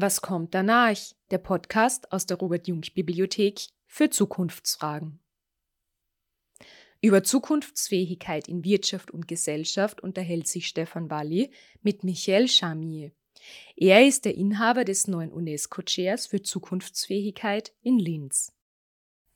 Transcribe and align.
Was 0.00 0.20
kommt 0.20 0.54
danach? 0.54 0.96
Der 1.32 1.38
Podcast 1.38 2.12
aus 2.12 2.24
der 2.24 2.36
Robert 2.36 2.68
Jung 2.68 2.82
Bibliothek 2.94 3.62
für 3.88 4.08
Zukunftsfragen. 4.08 5.18
Über 7.00 7.24
Zukunftsfähigkeit 7.24 8.46
in 8.46 8.62
Wirtschaft 8.62 9.10
und 9.10 9.26
Gesellschaft 9.26 10.00
unterhält 10.00 10.46
sich 10.46 10.68
Stefan 10.68 11.10
Walli 11.10 11.50
mit 11.82 12.04
Michael 12.04 12.46
Chamier. 12.46 13.10
Er 13.74 14.06
ist 14.06 14.24
der 14.24 14.36
Inhaber 14.36 14.84
des 14.84 15.08
neuen 15.08 15.32
UNESCO-Chairs 15.32 16.28
für 16.28 16.42
Zukunftsfähigkeit 16.42 17.74
in 17.82 17.98
Linz. 17.98 18.56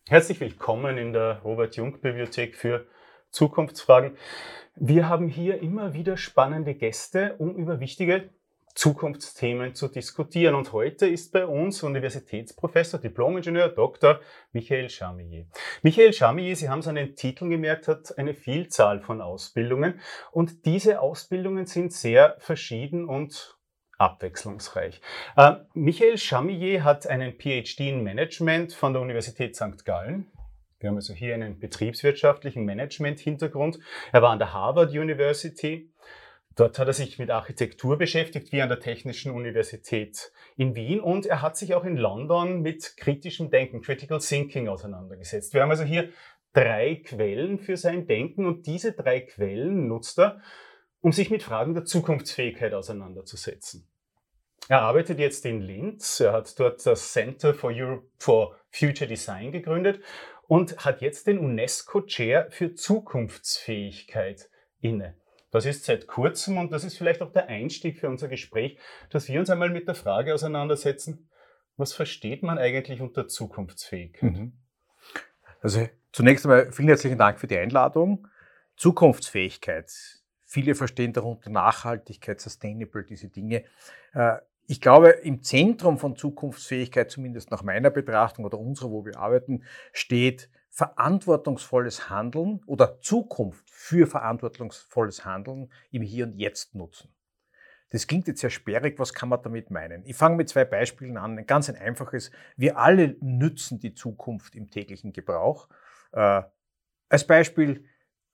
Herzlich 0.06 0.38
willkommen 0.38 0.96
in 0.96 1.12
der 1.12 1.40
Robert 1.42 1.74
Jung 1.74 2.00
Bibliothek 2.00 2.54
für 2.54 2.86
Zukunftsfragen. 3.30 4.16
Wir 4.76 5.08
haben 5.08 5.26
hier 5.26 5.60
immer 5.60 5.92
wieder 5.92 6.16
spannende 6.16 6.76
Gäste, 6.76 7.34
um 7.38 7.56
über 7.56 7.80
wichtige 7.80 8.30
Zukunftsthemen 8.74 9.74
zu 9.74 9.88
diskutieren. 9.88 10.54
Und 10.54 10.72
heute 10.72 11.06
ist 11.06 11.32
bei 11.32 11.46
uns 11.46 11.82
Universitätsprofessor, 11.82 13.00
Diplomingenieur 13.00 13.68
Dr. 13.68 14.20
Michael 14.52 14.88
Chamier. 14.88 15.46
Michael 15.82 16.12
Chamier, 16.12 16.56
Sie 16.56 16.68
haben 16.68 16.82
seinen 16.82 17.14
Titel 17.14 17.48
gemerkt, 17.48 17.88
hat 17.88 18.18
eine 18.18 18.34
Vielzahl 18.34 19.00
von 19.00 19.20
Ausbildungen. 19.20 20.00
Und 20.30 20.64
diese 20.66 21.00
Ausbildungen 21.00 21.66
sind 21.66 21.92
sehr 21.92 22.36
verschieden 22.38 23.08
und 23.08 23.58
abwechslungsreich. 23.98 25.00
Äh, 25.36 25.56
Michael 25.74 26.18
Chamier 26.18 26.84
hat 26.84 27.06
einen 27.06 27.32
PhD 27.38 27.80
in 27.80 28.02
Management 28.02 28.74
von 28.74 28.92
der 28.92 29.02
Universität 29.02 29.54
St. 29.54 29.84
Gallen. 29.84 30.30
Wir 30.80 30.88
haben 30.88 30.96
also 30.96 31.14
hier 31.14 31.34
einen 31.34 31.60
betriebswirtschaftlichen 31.60 32.64
Management-Hintergrund. 32.64 33.78
Er 34.10 34.22
war 34.22 34.30
an 34.30 34.40
der 34.40 34.52
Harvard 34.52 34.90
University 34.90 35.91
Dort 36.54 36.78
hat 36.78 36.86
er 36.86 36.92
sich 36.92 37.18
mit 37.18 37.30
Architektur 37.30 37.96
beschäftigt, 37.96 38.52
wie 38.52 38.60
an 38.60 38.68
der 38.68 38.80
Technischen 38.80 39.32
Universität 39.32 40.32
in 40.56 40.74
Wien. 40.74 41.00
Und 41.00 41.26
er 41.26 41.40
hat 41.40 41.56
sich 41.56 41.74
auch 41.74 41.84
in 41.84 41.96
London 41.96 42.60
mit 42.60 42.96
kritischem 42.96 43.50
Denken, 43.50 43.80
Critical 43.80 44.18
Thinking, 44.18 44.68
auseinandergesetzt. 44.68 45.54
Wir 45.54 45.62
haben 45.62 45.70
also 45.70 45.84
hier 45.84 46.10
drei 46.52 46.96
Quellen 46.96 47.58
für 47.58 47.76
sein 47.76 48.06
Denken 48.06 48.46
und 48.46 48.66
diese 48.66 48.92
drei 48.92 49.20
Quellen 49.20 49.88
nutzt 49.88 50.18
er, 50.18 50.40
um 51.00 51.12
sich 51.12 51.30
mit 51.30 51.42
Fragen 51.42 51.74
der 51.74 51.84
Zukunftsfähigkeit 51.84 52.74
auseinanderzusetzen. 52.74 53.88
Er 54.68 54.82
arbeitet 54.82 55.18
jetzt 55.18 55.44
in 55.44 55.60
Linz, 55.60 56.20
er 56.20 56.32
hat 56.32 56.58
dort 56.60 56.84
das 56.86 57.12
Center 57.12 57.52
for, 57.52 57.72
Europe 57.74 58.06
for 58.18 58.56
Future 58.70 59.08
Design 59.08 59.50
gegründet 59.50 60.00
und 60.46 60.84
hat 60.84 61.00
jetzt 61.00 61.26
den 61.26 61.38
UNESCO 61.38 62.02
Chair 62.02 62.48
für 62.50 62.74
Zukunftsfähigkeit 62.74 64.48
inne. 64.80 65.16
Das 65.52 65.66
ist 65.66 65.84
seit 65.84 66.06
kurzem 66.06 66.56
und 66.56 66.72
das 66.72 66.82
ist 66.82 66.96
vielleicht 66.96 67.22
auch 67.22 67.30
der 67.30 67.46
Einstieg 67.48 67.98
für 67.98 68.08
unser 68.08 68.26
Gespräch, 68.26 68.78
dass 69.10 69.28
wir 69.28 69.38
uns 69.38 69.50
einmal 69.50 69.68
mit 69.68 69.86
der 69.86 69.94
Frage 69.94 70.34
auseinandersetzen, 70.34 71.28
was 71.76 71.92
versteht 71.92 72.42
man 72.42 72.58
eigentlich 72.58 73.00
unter 73.00 73.28
Zukunftsfähigkeit? 73.28 74.32
Mhm. 74.32 74.52
Also 75.60 75.88
zunächst 76.10 76.46
einmal 76.46 76.72
vielen 76.72 76.88
herzlichen 76.88 77.18
Dank 77.18 77.38
für 77.38 77.46
die 77.46 77.58
Einladung. 77.58 78.28
Zukunftsfähigkeit. 78.76 79.92
Viele 80.46 80.74
verstehen 80.74 81.12
darunter 81.12 81.50
Nachhaltigkeit, 81.50 82.40
Sustainable, 82.40 83.04
diese 83.04 83.28
Dinge. 83.28 83.64
Äh, 84.14 84.38
ich 84.66 84.80
glaube, 84.80 85.10
im 85.10 85.42
Zentrum 85.42 85.98
von 85.98 86.16
Zukunftsfähigkeit, 86.16 87.10
zumindest 87.10 87.50
nach 87.50 87.62
meiner 87.62 87.90
Betrachtung 87.90 88.46
oder 88.46 88.58
unserer, 88.58 88.90
wo 88.90 89.04
wir 89.04 89.18
arbeiten, 89.18 89.64
steht 89.92 90.48
verantwortungsvolles 90.72 92.08
Handeln 92.08 92.60
oder 92.66 92.98
Zukunft 93.00 93.68
für 93.70 94.06
verantwortungsvolles 94.06 95.24
Handeln 95.24 95.70
im 95.90 96.00
Hier 96.00 96.24
und 96.24 96.34
Jetzt 96.34 96.74
nutzen. 96.74 97.14
Das 97.90 98.06
klingt 98.06 98.26
jetzt 98.26 98.40
sehr 98.40 98.48
sperrig, 98.48 98.98
was 98.98 99.12
kann 99.12 99.28
man 99.28 99.42
damit 99.42 99.70
meinen? 99.70 100.02
Ich 100.06 100.16
fange 100.16 100.36
mit 100.36 100.48
zwei 100.48 100.64
Beispielen 100.64 101.18
an. 101.18 101.38
Ein 101.38 101.46
ganz 101.46 101.68
ein 101.68 101.76
einfaches. 101.76 102.30
Wir 102.56 102.78
alle 102.78 103.16
nützen 103.20 103.80
die 103.80 103.92
Zukunft 103.92 104.54
im 104.54 104.70
täglichen 104.70 105.12
Gebrauch. 105.12 105.68
Äh, 106.12 106.42
als 107.10 107.26
Beispiel, 107.26 107.84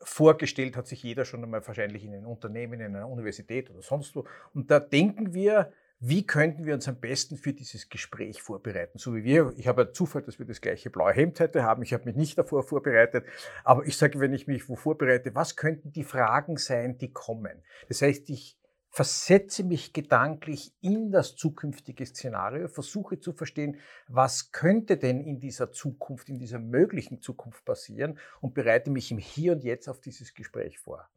vorgestellt 0.01 0.77
hat 0.77 0.87
sich 0.87 1.03
jeder 1.03 1.25
schon 1.25 1.43
einmal 1.43 1.67
wahrscheinlich 1.67 2.05
in 2.05 2.15
einem 2.15 2.27
Unternehmen, 2.27 2.81
in 2.81 2.95
einer 2.95 3.09
Universität 3.09 3.69
oder 3.69 3.83
sonst 3.83 4.15
wo. 4.15 4.25
Und 4.55 4.71
da 4.71 4.79
denken 4.79 5.35
wir, 5.35 5.73
wie 6.01 6.25
könnten 6.25 6.65
wir 6.65 6.75
uns 6.75 6.87
am 6.87 7.01
besten 7.01 7.37
für 7.37 7.53
dieses 7.53 7.89
Gespräch 7.89 8.41
vorbereiten? 8.41 8.99
So 8.99 9.17
wie 9.17 9.25
wir, 9.25 9.53
ich 9.57 9.67
habe 9.67 9.93
Zufall, 9.93 10.23
dass 10.23 10.39
wir 10.39 10.47
das 10.47 10.61
gleiche 10.61 10.91
blaue 10.91 11.13
Hemd 11.13 11.41
heute 11.41 11.65
haben. 11.65 11.83
Ich 11.83 11.93
habe 11.93 12.05
mich 12.05 12.15
nicht 12.15 12.39
davor 12.39 12.63
vorbereitet. 12.63 13.25
Aber 13.65 13.85
ich 13.85 13.97
sage, 13.97 14.21
wenn 14.21 14.33
ich 14.33 14.47
mich 14.47 14.69
wo 14.69 14.77
vorbereite, 14.77 15.35
was 15.35 15.57
könnten 15.57 15.91
die 15.91 16.05
Fragen 16.05 16.57
sein, 16.57 16.99
die 16.99 17.13
kommen? 17.13 17.65
Das 17.89 18.01
heißt, 18.03 18.31
ich 18.31 18.57
versetze 18.91 19.65
mich 19.65 19.93
gedanklich 19.93 20.73
in 20.81 21.11
das 21.11 21.35
zukünftige 21.35 22.07
Szenario, 22.07 22.69
versuche 22.69 23.19
zu 23.19 23.33
verstehen, 23.33 23.77
was 24.07 24.53
könnte 24.53 24.97
denn 24.97 25.21
in 25.21 25.41
dieser 25.41 25.73
Zukunft, 25.73 26.29
in 26.29 26.39
dieser 26.39 26.61
möglichen 26.61 27.21
Zukunft 27.21 27.65
passieren 27.65 28.19
und 28.41 28.55
bereite 28.55 28.91
mich 28.91 29.11
im 29.11 29.19
Hier 29.19 29.53
und 29.53 29.65
Jetzt 29.65 29.89
auf 29.89 30.01
dieses 30.01 30.33
Gespräch 30.33 30.79
vor. 30.79 31.09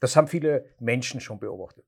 Das 0.00 0.16
haben 0.16 0.28
viele 0.28 0.66
Menschen 0.80 1.20
schon 1.20 1.38
beobachtet. 1.38 1.86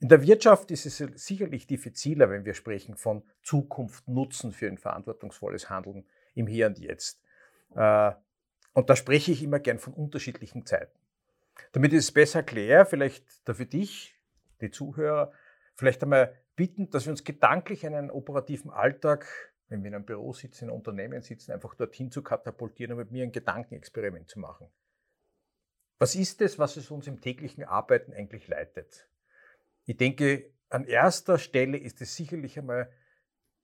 In 0.00 0.08
der 0.08 0.22
Wirtschaft 0.22 0.70
ist 0.70 0.86
es 0.86 0.96
sicherlich 0.96 1.66
diffiziler, 1.66 2.30
wenn 2.30 2.46
wir 2.46 2.54
sprechen 2.54 2.96
von 2.96 3.22
Zukunft 3.42 4.08
nutzen 4.08 4.50
für 4.50 4.66
ein 4.66 4.78
verantwortungsvolles 4.78 5.68
Handeln 5.68 6.06
im 6.34 6.46
Hier 6.46 6.68
und 6.68 6.78
Jetzt. 6.78 7.22
Äh, 7.74 8.12
und 8.72 8.88
da 8.88 8.96
spreche 8.96 9.30
ich 9.32 9.42
immer 9.42 9.58
gern 9.58 9.78
von 9.78 9.92
unterschiedlichen 9.92 10.64
Zeiten. 10.64 10.98
Damit 11.72 11.92
ich 11.92 11.98
es 11.98 12.12
besser 12.12 12.38
erkläre, 12.38 12.86
vielleicht 12.86 13.46
dafür 13.46 13.66
dich, 13.66 14.14
die 14.62 14.70
Zuhörer, 14.70 15.32
vielleicht 15.74 16.02
einmal 16.02 16.34
bitten, 16.56 16.88
dass 16.88 17.04
wir 17.04 17.10
uns 17.10 17.24
gedanklich 17.24 17.86
einen 17.86 18.10
operativen 18.10 18.70
Alltag, 18.70 19.26
wenn 19.68 19.82
wir 19.82 19.88
in 19.88 19.96
einem 19.96 20.06
Büro 20.06 20.32
sitzen, 20.32 20.64
in 20.64 20.70
einem 20.70 20.78
Unternehmen 20.78 21.20
sitzen, 21.20 21.52
einfach 21.52 21.74
dorthin 21.74 22.10
zu 22.10 22.22
katapultieren 22.22 22.92
und 22.92 22.98
mit 22.98 23.10
mir 23.10 23.24
ein 23.24 23.32
Gedankenexperiment 23.32 24.30
zu 24.30 24.40
machen. 24.40 24.68
Was 25.98 26.14
ist 26.14 26.40
es, 26.40 26.58
was 26.58 26.78
es 26.78 26.90
uns 26.90 27.06
im 27.06 27.20
täglichen 27.20 27.64
Arbeiten 27.64 28.14
eigentlich 28.14 28.48
leitet? 28.48 29.10
Ich 29.90 29.96
denke, 29.96 30.52
an 30.68 30.84
erster 30.84 31.36
Stelle 31.36 31.76
ist 31.76 32.00
es 32.00 32.14
sicherlich 32.14 32.56
einmal 32.56 32.92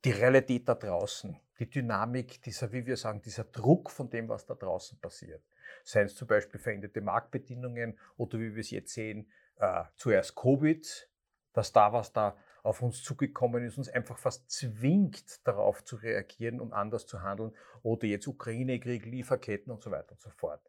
die 0.04 0.10
Realität 0.10 0.69
da 0.69 0.75
draußen, 0.75 1.41
die 1.60 1.70
Dynamik, 1.70 2.42
dieser, 2.42 2.72
wie 2.72 2.84
wir 2.84 2.97
sagen, 2.97 3.22
dieser 3.22 3.44
Druck 3.44 3.92
von 3.92 4.10
dem, 4.10 4.28
was 4.28 4.44
da 4.44 4.56
draußen 4.56 4.98
passiert. 4.98 5.44
Seien 5.84 6.06
es 6.06 6.16
zum 6.16 6.26
Beispiel 6.26 6.59
veränderte 6.59 7.00
Marktbedingungen 7.00 7.97
oder 8.16 8.41
wie 8.41 8.56
wir 8.56 8.60
es 8.60 8.72
jetzt 8.72 8.92
sehen, 8.92 9.31
äh, 9.60 9.84
zuerst 9.94 10.34
Covid, 10.34 11.09
dass 11.53 11.72
da 11.72 11.92
was 11.92 12.12
da 12.12 12.37
auf 12.64 12.82
uns 12.82 13.04
zugekommen 13.04 13.64
ist, 13.64 13.78
uns 13.78 13.88
einfach 13.88 14.19
fast 14.19 14.50
zwingt, 14.50 15.47
darauf 15.47 15.84
zu 15.84 15.94
reagieren 15.94 16.60
und 16.60 16.72
anders 16.72 17.06
zu 17.06 17.22
handeln 17.22 17.54
oder 17.84 18.08
jetzt 18.08 18.26
Ukraine-Krieg, 18.26 19.06
Lieferketten 19.06 19.72
und 19.72 19.81
so 19.81 19.93
weiter 19.93 20.10
und 20.10 20.20
so 20.20 20.31
fort. 20.31 20.60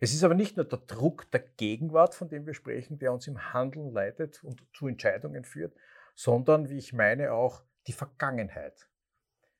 Es 0.00 0.14
ist 0.14 0.22
aber 0.22 0.34
nicht 0.34 0.56
nur 0.56 0.64
der 0.64 0.78
Druck 0.78 1.30
der 1.32 1.40
Gegenwart, 1.40 2.14
von 2.14 2.28
dem 2.28 2.46
wir 2.46 2.54
sprechen, 2.54 2.98
der 2.98 3.12
uns 3.12 3.26
im 3.26 3.52
Handeln 3.52 3.90
leitet 3.90 4.42
und 4.44 4.64
zu 4.72 4.86
Entscheidungen 4.86 5.44
führt, 5.44 5.74
sondern, 6.14 6.68
wie 6.68 6.78
ich 6.78 6.92
meine, 6.92 7.32
auch 7.32 7.62
die 7.86 7.92
Vergangenheit. 7.92 8.88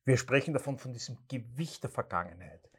Wir 0.04 0.16
sprechen 0.16 0.54
davon, 0.54 0.78
von 0.78 0.92
diesem 0.92 1.18
Gewicht 1.28 1.82
der 1.82 1.90
Vergangenheit. 1.90 2.70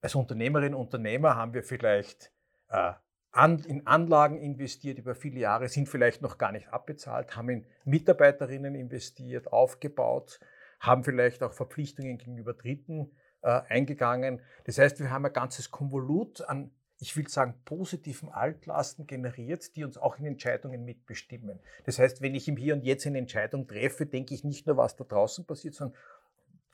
Als 0.00 0.14
Unternehmerinnen 0.14 0.74
und 0.74 0.82
Unternehmer 0.82 1.36
haben 1.36 1.54
wir 1.54 1.62
vielleicht 1.62 2.32
äh, 2.68 2.92
an, 3.30 3.58
in 3.60 3.86
Anlagen 3.86 4.38
investiert 4.38 4.98
über 4.98 5.14
viele 5.14 5.40
Jahre, 5.40 5.68
sind 5.68 5.88
vielleicht 5.88 6.22
noch 6.22 6.38
gar 6.38 6.52
nicht 6.52 6.68
abbezahlt, 6.68 7.34
haben 7.34 7.48
in 7.48 7.66
Mitarbeiterinnen 7.84 8.74
investiert, 8.74 9.52
aufgebaut, 9.52 10.38
haben 10.80 11.02
vielleicht 11.02 11.42
auch 11.42 11.52
Verpflichtungen 11.52 12.18
gegenüber 12.18 12.54
Dritten 12.54 13.10
äh, 13.42 13.60
eingegangen. 13.68 14.40
Das 14.64 14.78
heißt, 14.78 15.00
wir 15.00 15.10
haben 15.10 15.26
ein 15.26 15.32
ganzes 15.32 15.70
Konvolut 15.70 16.42
an, 16.42 16.70
ich 17.00 17.16
will 17.16 17.28
sagen, 17.28 17.54
positiven 17.64 18.28
Altlasten 18.28 19.06
generiert, 19.06 19.76
die 19.76 19.84
uns 19.84 19.96
auch 19.96 20.18
in 20.18 20.26
Entscheidungen 20.26 20.84
mitbestimmen. 20.84 21.60
Das 21.84 21.98
heißt, 21.98 22.20
wenn 22.20 22.34
ich 22.34 22.48
im 22.48 22.56
Hier 22.56 22.74
und 22.74 22.84
Jetzt 22.84 23.06
eine 23.06 23.18
Entscheidung 23.18 23.68
treffe, 23.68 24.06
denke 24.06 24.34
ich 24.34 24.44
nicht 24.44 24.66
nur, 24.66 24.76
was 24.76 24.96
da 24.96 25.04
draußen 25.04 25.46
passiert, 25.46 25.74
sondern 25.74 25.96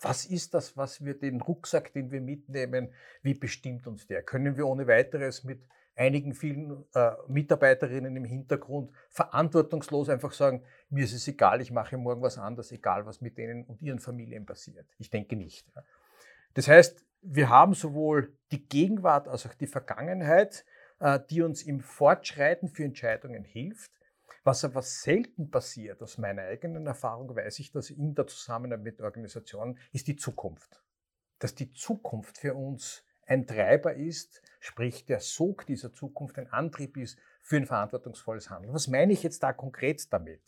was 0.01 0.27
ist 0.27 0.55
das, 0.55 0.77
was 0.77 1.05
wir 1.05 1.15
den 1.19 1.41
Rucksack, 1.41 1.93
den 1.93 2.11
wir 2.11 2.21
mitnehmen, 2.21 2.93
wie 3.23 3.35
bestimmt 3.35 3.87
uns 3.87 4.07
der? 4.07 4.23
Können 4.23 4.57
wir 4.57 4.67
ohne 4.67 4.87
weiteres 4.87 5.45
mit 5.45 5.63
einigen 5.97 6.35
vielen 6.35 6.85
äh, 6.95 7.13
Mitarbeiterinnen 7.29 8.17
im 8.17 8.25
Hintergrund 8.25 8.91
verantwortungslos 9.11 10.09
einfach 10.09 10.33
sagen, 10.33 10.65
mir 10.91 11.05
ist 11.05 11.13
es 11.13 11.29
egal, 11.29 11.61
ich 11.61 11.71
mache 11.71 11.97
morgen 11.97 12.23
was 12.23 12.39
anderes, 12.39 12.73
egal 12.73 13.07
was 13.07 13.21
mit 13.21 13.39
denen 13.39 13.65
und 13.65 13.81
ihren 13.81 14.01
Familien 14.01 14.45
passiert. 14.45 14.87
Ich 14.99 15.11
denke 15.11 15.37
nicht. 15.37 15.71
Ja. 15.75 15.83
Das 16.55 16.69
heißt, 16.69 17.05
wir 17.23 17.49
haben 17.49 17.75
sowohl 17.75 18.37
die 18.53 18.67
Gegenwart 18.67 19.29
als 19.29 19.47
auch 19.47 19.55
die 19.55 19.67
Vergangenheit, 19.67 20.65
äh, 21.01 21.21
die 21.31 21.43
uns 21.43 21.63
im 21.63 21.81
Fortschreiten 21.81 22.69
für 22.69 22.85
Entscheidungen 22.85 23.45
hilft. 23.45 23.91
Was 24.45 24.65
aber 24.65 24.83
selten 24.83 25.51
passiert, 25.51 26.03
aus 26.03 26.19
meiner 26.19 26.43
eigenen 26.43 26.87
Erfahrung 26.87 27.35
weiß 27.35 27.59
ich, 27.61 27.73
dass 27.73 27.91
in 27.91 28.15
der 28.15 28.27
Zusammenarbeit 28.27 28.85
mit 28.85 29.01
Organisationen 29.01 29.79
ist 29.93 30.07
die 30.07 30.17
Zukunft. 30.17 30.83
Dass 31.39 31.55
die 31.55 31.73
Zukunft 31.73 32.39
für 32.39 32.55
uns 32.55 33.05
ein 33.27 33.47
Treiber 33.47 33.95
ist, 33.95 34.43
sprich 34.61 35.07
der 35.07 35.21
Sog 35.21 35.65
dieser 35.67 35.93
Zukunft 35.95 36.39
ein 36.39 36.47
Antrieb 36.49 36.99
ist 36.99 37.19
für 37.41 37.57
ein 37.57 37.67
verantwortungsvolles 37.67 38.51
Handeln. 38.51 38.75
Was 38.75 38.87
meine 38.87 39.15
ich 39.15 39.23
jetzt 39.23 39.43
da 39.43 39.55
konkret 39.55 40.13
damit? 40.13 40.43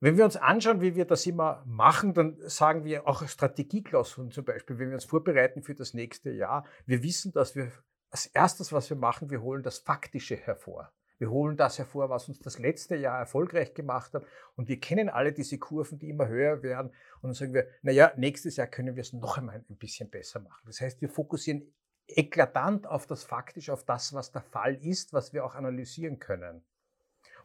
Wenn 0.00 0.16
wir 0.16 0.24
uns 0.24 0.36
anschauen, 0.36 0.80
wie 0.80 0.94
wir 0.94 1.06
das 1.06 1.26
immer 1.26 1.64
machen, 1.66 2.14
dann 2.14 2.36
sagen 2.42 2.84
wir 2.84 3.08
auch 3.08 3.26
Strategieklausuren 3.26 4.30
zum 4.30 4.44
Beispiel, 4.44 4.78
wenn 4.78 4.88
wir 4.88 4.94
uns 4.94 5.04
vorbereiten 5.04 5.62
für 5.62 5.74
das 5.74 5.92
nächste 5.92 6.30
Jahr, 6.30 6.64
wir 6.86 7.02
wissen, 7.02 7.32
dass 7.32 7.56
wir 7.56 7.72
als 8.10 8.26
erstes, 8.26 8.72
was 8.72 8.88
wir 8.90 8.96
machen, 8.96 9.30
wir 9.30 9.42
holen 9.42 9.62
das 9.62 9.78
Faktische 9.78 10.36
hervor. 10.36 10.92
Wir 11.18 11.30
holen 11.30 11.56
das 11.56 11.78
hervor, 11.78 12.10
was 12.10 12.28
uns 12.28 12.38
das 12.38 12.60
letzte 12.60 12.94
Jahr 12.94 13.18
erfolgreich 13.18 13.74
gemacht 13.74 14.14
hat. 14.14 14.24
Und 14.54 14.68
wir 14.68 14.78
kennen 14.78 15.08
alle 15.08 15.32
diese 15.32 15.58
Kurven, 15.58 15.98
die 15.98 16.10
immer 16.10 16.28
höher 16.28 16.62
werden. 16.62 16.92
Und 17.20 17.30
dann 17.30 17.34
sagen 17.34 17.52
wir, 17.52 17.66
naja, 17.82 18.12
nächstes 18.16 18.56
Jahr 18.56 18.68
können 18.68 18.94
wir 18.94 19.00
es 19.00 19.12
noch 19.12 19.36
einmal 19.36 19.64
ein 19.68 19.76
bisschen 19.76 20.08
besser 20.10 20.38
machen. 20.38 20.62
Das 20.66 20.80
heißt, 20.80 21.00
wir 21.00 21.08
fokussieren 21.08 21.74
eklatant 22.06 22.86
auf 22.86 23.06
das 23.06 23.24
Faktische, 23.24 23.72
auf 23.72 23.84
das, 23.84 24.12
was 24.14 24.30
der 24.30 24.42
Fall 24.42 24.76
ist, 24.76 25.12
was 25.12 25.32
wir 25.32 25.44
auch 25.44 25.56
analysieren 25.56 26.20
können. 26.20 26.64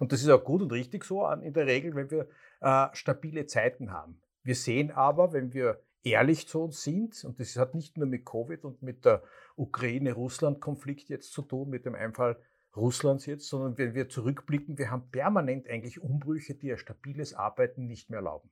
Und 0.03 0.11
das 0.11 0.21
ist 0.21 0.29
auch 0.29 0.43
gut 0.43 0.61
und 0.61 0.73
richtig 0.73 1.05
so 1.05 1.25
in 1.29 1.53
der 1.53 1.65
Regel, 1.65 1.95
wenn 1.95 2.11
wir 2.11 2.27
äh, 2.59 2.93
stabile 2.93 3.45
Zeiten 3.45 3.93
haben. 3.93 4.19
Wir 4.43 4.53
sehen 4.53 4.91
aber, 4.91 5.31
wenn 5.31 5.53
wir 5.53 5.81
ehrlich 6.03 6.45
zu 6.45 6.61
uns 6.61 6.83
sind, 6.83 7.23
und 7.23 7.39
das 7.39 7.55
hat 7.55 7.73
nicht 7.73 7.95
nur 7.95 8.05
mit 8.05 8.25
Covid 8.25 8.65
und 8.65 8.81
mit 8.81 9.05
der 9.05 9.23
Ukraine-Russland-Konflikt 9.55 11.07
jetzt 11.07 11.31
zu 11.31 11.41
tun, 11.41 11.69
mit 11.69 11.85
dem 11.85 11.95
Einfall 11.95 12.37
Russlands 12.75 13.27
jetzt, 13.27 13.47
sondern 13.47 13.77
wenn 13.77 13.93
wir 13.93 14.09
zurückblicken, 14.09 14.77
wir 14.77 14.91
haben 14.91 15.09
permanent 15.09 15.69
eigentlich 15.69 16.01
Umbrüche, 16.01 16.53
die 16.53 16.73
ein 16.73 16.77
stabiles 16.77 17.33
Arbeiten 17.33 17.87
nicht 17.87 18.09
mehr 18.09 18.19
erlauben. 18.19 18.51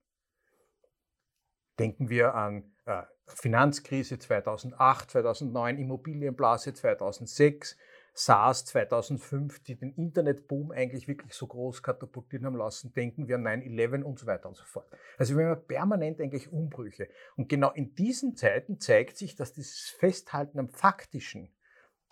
Denken 1.79 2.07
wir 2.07 2.33
an 2.33 2.71
äh, 2.85 3.03
Finanzkrise 3.27 4.19
2008, 4.19 5.11
2009, 5.11 5.79
Immobilienblase 5.79 6.73
2006, 6.73 7.75
SARS 8.13 8.65
2005, 8.65 9.63
die 9.63 9.75
den 9.75 9.93
Internetboom 9.93 10.71
eigentlich 10.71 11.07
wirklich 11.07 11.33
so 11.33 11.47
groß 11.47 11.81
katapultieren 11.81 12.45
haben 12.45 12.57
lassen, 12.57 12.93
denken 12.93 13.27
wir 13.27 13.35
an 13.35 13.45
9-11 13.45 14.03
und 14.03 14.19
so 14.19 14.25
weiter 14.25 14.49
und 14.49 14.57
so 14.57 14.65
fort. 14.65 14.91
Also 15.17 15.37
wir 15.37 15.47
haben 15.47 15.65
permanent 15.65 16.19
eigentlich 16.19 16.51
Umbrüche. 16.51 17.07
Und 17.37 17.47
genau 17.47 17.71
in 17.71 17.95
diesen 17.95 18.35
Zeiten 18.35 18.79
zeigt 18.79 19.17
sich, 19.17 19.35
dass 19.35 19.53
dieses 19.53 19.89
Festhalten 19.89 20.59
am 20.59 20.69
Faktischen, 20.69 21.53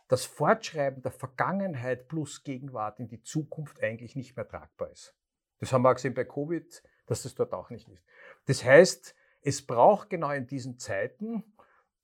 das 0.07 0.25
Fortschreiben 0.25 1.03
der 1.03 1.11
Vergangenheit 1.11 2.07
plus 2.07 2.43
Gegenwart 2.43 2.99
in 2.99 3.07
die 3.07 3.21
Zukunft 3.21 3.83
eigentlich 3.83 4.15
nicht 4.15 4.35
mehr 4.35 4.47
tragbar 4.47 4.89
ist. 4.91 5.15
Das 5.59 5.73
haben 5.73 5.83
wir 5.83 5.91
auch 5.91 5.95
gesehen 5.95 6.13
bei 6.13 6.23
Covid, 6.23 6.81
dass 7.05 7.23
das 7.23 7.35
dort 7.35 7.53
auch 7.53 7.69
nicht 7.69 7.87
ist. 7.89 8.03
Das 8.45 8.63
heißt, 8.63 9.15
es 9.41 9.65
braucht 9.65 10.09
genau 10.09 10.31
in 10.31 10.47
diesen 10.47 10.79
Zeiten 10.79 11.43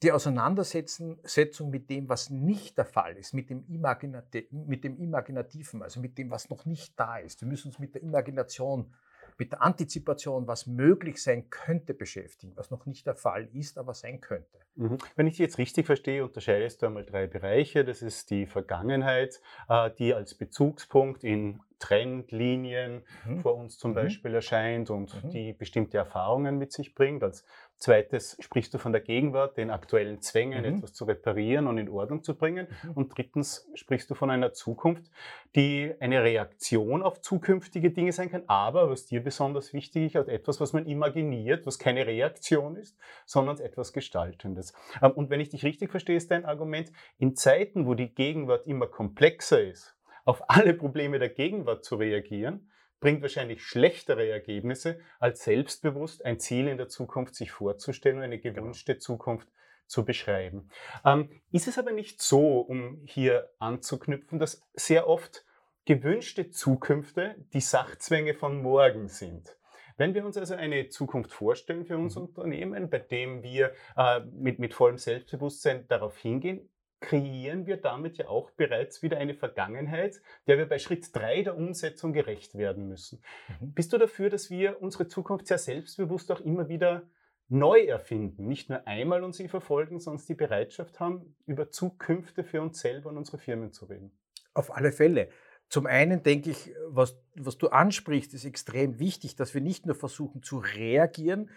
die 0.06 0.12
Auseinandersetzung 0.12 1.70
mit 1.72 1.90
dem, 1.90 2.08
was 2.08 2.30
nicht 2.30 2.78
der 2.78 2.86
Fall 2.86 3.18
ist, 3.18 3.34
mit 3.34 3.50
dem, 3.50 3.66
mit 3.68 4.84
dem 4.84 4.98
Imaginativen, 4.98 5.82
also 5.82 6.00
mit 6.00 6.18
dem, 6.20 6.30
was 6.30 6.50
noch 6.52 6.66
nicht 6.66 6.98
da 7.00 7.18
ist. 7.18 7.42
Wir 7.42 7.48
müssen 7.48 7.70
uns 7.70 7.80
mit 7.80 7.96
der 7.96 8.04
Imagination, 8.04 8.94
mit 9.40 9.52
der 9.52 9.64
Antizipation, 9.64 10.48
was 10.48 10.68
möglich 10.68 11.22
sein 11.22 11.50
könnte, 11.50 11.96
beschäftigen, 11.96 12.54
was 12.56 12.70
noch 12.70 12.86
nicht 12.86 13.08
der 13.08 13.16
Fall 13.16 13.50
ist, 13.52 13.80
aber 13.80 13.96
sein 13.96 14.22
könnte. 14.22 14.60
Mhm. 14.76 15.00
Wenn 15.16 15.26
ich 15.26 15.34
dich 15.34 15.40
jetzt 15.40 15.58
richtig 15.58 15.88
verstehe, 15.88 16.24
unterscheidest 16.24 16.82
du 16.82 16.86
einmal 16.86 17.04
drei 17.04 17.26
Bereiche. 17.26 17.84
Das 17.84 18.04
ist 18.04 18.30
die 18.30 18.46
Vergangenheit, 18.46 19.42
äh, 19.68 19.90
die 19.98 20.14
als 20.14 20.36
Bezugspunkt 20.36 21.24
in 21.24 21.62
Trendlinien 21.80 23.04
mhm. 23.26 23.40
vor 23.42 23.56
uns 23.56 23.78
zum 23.78 23.92
mhm. 23.92 23.96
Beispiel 23.96 24.34
erscheint 24.34 24.90
und 24.90 25.24
mhm. 25.24 25.30
die 25.30 25.54
bestimmte 25.54 25.98
Erfahrungen 25.98 26.58
mit 26.58 26.72
sich 26.72 26.96
bringt. 26.96 27.24
Als 27.24 27.44
zweites 27.78 28.38
sprichst 28.40 28.74
du 28.74 28.78
von 28.78 28.92
der 28.92 29.02
Gegenwart, 29.02 29.58
den 29.58 29.70
aktuellen 29.70 30.22
Zwängen, 30.22 30.60
mhm. 30.60 30.78
etwas 30.78 30.94
zu 30.94 31.06
reparieren 31.06 31.68
und 31.68 31.78
in 31.78 31.90
Ordnung 31.90 32.24
zu 32.24 32.36
bringen. 32.36 32.68
Mhm. 32.84 32.92
Und 32.92 33.18
drittens 33.18 33.70
sprichst 33.76 34.10
du 34.10 34.16
von 34.16 34.30
einer 34.30 34.54
Zukunft, 34.54 35.12
die 35.56 35.94
eine 36.00 36.24
Reaktion 36.24 37.04
auf 37.04 37.22
zukünftige 37.22 37.92
Dinge 37.92 38.12
sein 38.12 38.32
kann, 38.32 38.44
aber 38.48 38.90
was 38.90 39.06
dir 39.06 39.24
besonders 39.24 39.74
wichtig 39.74 40.16
ist, 40.16 40.28
etwas, 40.28 40.60
was 40.60 40.74
man 40.74 40.86
imaginiert, 40.86 41.66
was 41.66 41.80
keine 41.80 42.06
Reaktion 42.08 42.76
ist, 42.76 42.98
sondern 43.26 43.60
etwas 43.60 43.94
Gestaltendes. 43.94 44.74
Ähm, 45.02 45.12
und 45.12 45.30
wenn 45.30 45.40
ich 45.40 45.50
dich 45.50 45.64
richtig 45.64 45.92
verstehe, 45.92 46.18
ist 46.18 46.32
dein 46.32 46.46
Argument, 46.46 46.92
in 47.18 47.36
Zeiten, 47.36 47.86
wo 47.86 47.94
die 47.94 48.14
Gegenwart 48.14 48.68
immer 48.68 48.88
komplexer 48.88 49.62
ist, 49.62 49.96
auf 50.24 50.50
alle 50.50 50.74
Probleme 50.74 51.20
der 51.20 51.30
Gegenwart 51.30 51.86
zu 51.86 51.96
reagieren, 51.96 52.70
bringt 53.00 53.22
wahrscheinlich 53.22 53.64
schlechtere 53.64 54.30
Ergebnisse, 54.30 55.00
als 55.20 55.44
selbstbewusst 55.44 56.26
ein 56.26 56.40
Ziel 56.40 56.68
in 56.68 56.78
der 56.78 56.88
Zukunft 56.88 57.36
sich 57.36 57.52
vorzustellen 57.52 58.18
und 58.18 58.24
eine 58.24 58.40
genau. 58.40 58.62
gewünschte 58.62 58.98
Zukunft 58.98 59.48
zu 59.88 60.06
beschreiben. 60.06 60.70
Ähm, 61.04 61.30
ist 61.52 61.68
es 61.68 61.78
aber 61.78 61.92
nicht 61.92 62.22
so, 62.22 62.60
um 62.60 63.02
hier 63.06 63.50
anzuknüpfen, 63.60 64.40
dass 64.40 64.64
sehr 64.74 65.08
oft 65.08 65.46
gewünschte 65.86 66.50
Zukünfte 66.50 67.36
die 67.54 67.62
Sachzwänge 67.62 68.34
von 68.34 68.62
morgen 68.62 69.08
sind? 69.08 69.58
Wenn 69.98 70.14
wir 70.14 70.26
uns 70.26 70.38
also 70.38 70.56
eine 70.56 70.90
Zukunft 70.90 71.32
vorstellen 71.32 71.86
für 71.86 71.98
unser 71.98 72.22
mhm. 72.22 72.26
Unternehmen, 72.28 72.90
bei 72.90 73.00
dem 73.00 73.44
wir 73.44 73.72
äh, 73.96 74.22
mit, 74.32 74.60
mit 74.60 74.74
vollem 74.74 74.98
Selbstbewusstsein 74.98 75.88
darauf 75.88 76.18
hingehen, 76.18 76.70
kreieren 77.00 77.66
wir 77.66 77.78
damit 77.78 78.18
ja 78.18 78.28
auch 78.28 78.52
bereits 78.52 79.04
wieder 79.04 79.18
eine 79.18 79.36
Vergangenheit, 79.36 80.22
der 80.48 80.58
wir 80.58 80.68
bei 80.68 80.80
Schritt 80.80 81.16
3 81.16 81.44
der 81.44 81.58
Umsetzung 81.58 82.14
gerecht 82.14 82.56
werden 82.56 82.88
müssen. 82.88 83.22
Mhm. 83.60 83.74
Bist 83.74 83.94
du 83.94 83.98
dafür, 83.98 84.30
dass 84.30 84.50
wir 84.50 84.82
unsere 84.82 85.08
Zukunft 85.08 85.48
sehr 85.48 85.58
selbstbewusst 85.58 86.32
auch 86.32 86.42
immer 86.42 86.70
wieder 86.70 87.04
neu 87.48 87.82
erfinden, 87.82 88.48
nicht 88.48 88.70
nur 88.70 88.88
einmal 88.88 89.24
und 89.24 89.36
sie 89.36 89.48
verfolgen, 89.48 90.00
sondern 90.00 90.26
die 90.26 90.34
Bereitschaft 90.34 91.00
haben, 91.00 91.36
über 91.46 91.70
Zukünfte 91.70 92.44
für 92.44 92.62
uns 92.62 92.80
selber 92.80 93.10
und 93.10 93.18
unsere 93.18 93.38
Firmen 93.38 93.72
zu 93.72 93.86
reden? 93.86 94.12
Auf 94.54 94.76
alle 94.76 94.92
Fälle. 94.92 95.30
Zum 95.70 95.86
einen 95.86 96.24
denke 96.24 96.52
ich, 96.52 96.74
was, 96.88 97.20
was 97.36 97.58
du 97.58 97.68
ansprichst, 97.68 98.34
ist 98.34 98.46
extrem 98.46 99.00
wichtig, 99.00 99.36
dass 99.36 99.54
wir 99.54 99.62
nicht 99.62 99.86
nur 99.86 99.96
versuchen 99.96 100.44
zu 100.44 100.58
reagieren, 100.58 101.50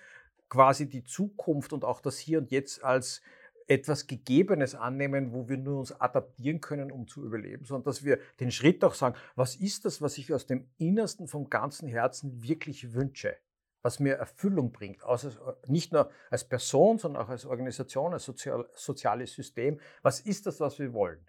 quasi 0.49 0.89
die 0.89 1.05
Zukunft 1.05 1.73
und 1.73 1.85
auch 1.85 2.01
das 2.01 2.19
Hier 2.19 2.39
und 2.39 2.51
Jetzt 2.51 2.83
als 2.83 3.23
etwas 3.69 4.07
Gegebenes 4.07 4.75
annehmen, 4.75 5.33
wo 5.33 5.49
wir 5.49 5.59
nur 5.59 5.81
uns 5.81 5.93
adaptieren 5.93 6.61
können, 6.61 6.91
um 6.91 7.07
zu 7.07 7.25
überleben, 7.25 7.65
sondern 7.65 7.85
dass 7.85 8.03
wir 8.03 8.19
den 8.41 8.51
Schritt 8.51 8.83
auch 8.83 8.95
sagen, 8.95 9.15
was 9.37 9.57
ist 9.57 9.85
das, 9.85 10.01
was 10.01 10.17
ich 10.19 10.33
aus 10.33 10.47
dem 10.47 10.69
Innersten 10.79 11.29
vom 11.29 11.51
ganzen 11.51 11.87
Herzen 11.87 12.43
wirklich 12.43 12.95
wünsche, 12.95 13.37
was 13.83 14.01
mir 14.01 14.15
Erfüllung 14.15 14.73
bringt, 14.73 15.05
also 15.05 15.31
nicht 15.67 15.93
nur 15.93 16.11
als 16.31 16.49
Person, 16.49 16.99
sondern 16.99 17.23
auch 17.23 17.29
als 17.29 17.45
Organisation, 17.45 18.15
als 18.15 18.25
sozial, 18.25 18.69
soziales 18.75 19.35
System. 19.35 19.79
Was 20.03 20.21
ist 20.21 20.47
das, 20.47 20.61
was 20.61 20.79
wir 20.79 20.95
wollen? 20.95 21.25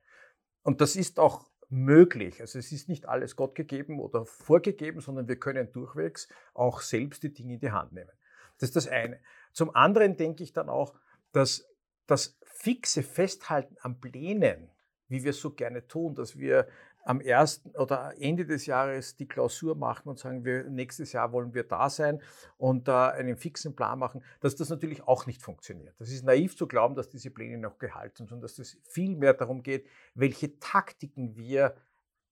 Und 0.63 0.81
das 0.81 0.95
ist 0.95 1.19
auch 1.19 1.45
möglich. 1.69 2.41
Also 2.41 2.57
es 2.57 2.71
ist 2.71 2.89
nicht 2.89 3.07
alles 3.07 3.35
Gott 3.35 3.53
gegeben 3.53 3.99
oder 3.99 4.25
vorgegeben, 4.25 5.01
sondern 5.01 5.27
wir 5.27 5.37
können 5.37 5.71
durchwegs 5.71 6.27
auch 6.53 6.81
selbst 6.81 7.21
die 7.23 7.33
Dinge 7.33 7.55
in 7.55 7.59
die 7.59 7.71
Hand 7.71 7.91
nehmen. 7.91 8.11
Das 8.57 8.69
ist 8.69 8.75
das 8.75 8.87
eine. 8.87 9.19
Zum 9.53 9.75
anderen 9.75 10.17
denke 10.17 10.43
ich 10.43 10.53
dann 10.53 10.69
auch, 10.69 10.95
dass 11.31 11.68
das 12.09 12.37
fixe 12.41 13.03
Festhalten 13.03 13.77
an 13.81 13.99
Plänen, 13.99 14.69
wie 15.07 15.23
wir 15.23 15.31
es 15.31 15.39
so 15.39 15.51
gerne 15.51 15.87
tun, 15.87 16.15
dass 16.15 16.37
wir 16.37 16.67
am 17.03 17.21
ersten 17.21 17.71
oder 17.71 18.13
Ende 18.19 18.45
des 18.45 18.65
Jahres 18.65 19.15
die 19.15 19.27
Klausur 19.27 19.75
machen 19.75 20.09
und 20.09 20.19
sagen, 20.19 20.43
wir, 20.43 20.65
nächstes 20.65 21.13
Jahr 21.13 21.31
wollen 21.31 21.53
wir 21.53 21.63
da 21.63 21.89
sein 21.89 22.21
und 22.57 22.87
äh, 22.87 22.91
einen 22.91 23.37
fixen 23.37 23.75
Plan 23.75 23.97
machen, 23.97 24.23
dass 24.41 24.55
das 24.55 24.69
natürlich 24.69 25.07
auch 25.07 25.25
nicht 25.25 25.41
funktioniert. 25.41 25.99
Das 25.99 26.09
ist 26.09 26.23
naiv 26.23 26.57
zu 26.57 26.67
glauben, 26.67 26.95
dass 26.95 27.09
diese 27.09 27.31
Pläne 27.31 27.57
noch 27.57 27.79
gehalten 27.79 28.17
sind, 28.17 28.29
sondern 28.29 28.43
dass 28.43 28.59
es 28.59 28.77
viel 28.83 29.15
mehr 29.15 29.33
darum 29.33 29.63
geht, 29.63 29.87
welche 30.13 30.59
Taktiken 30.59 31.35
wir 31.35 31.75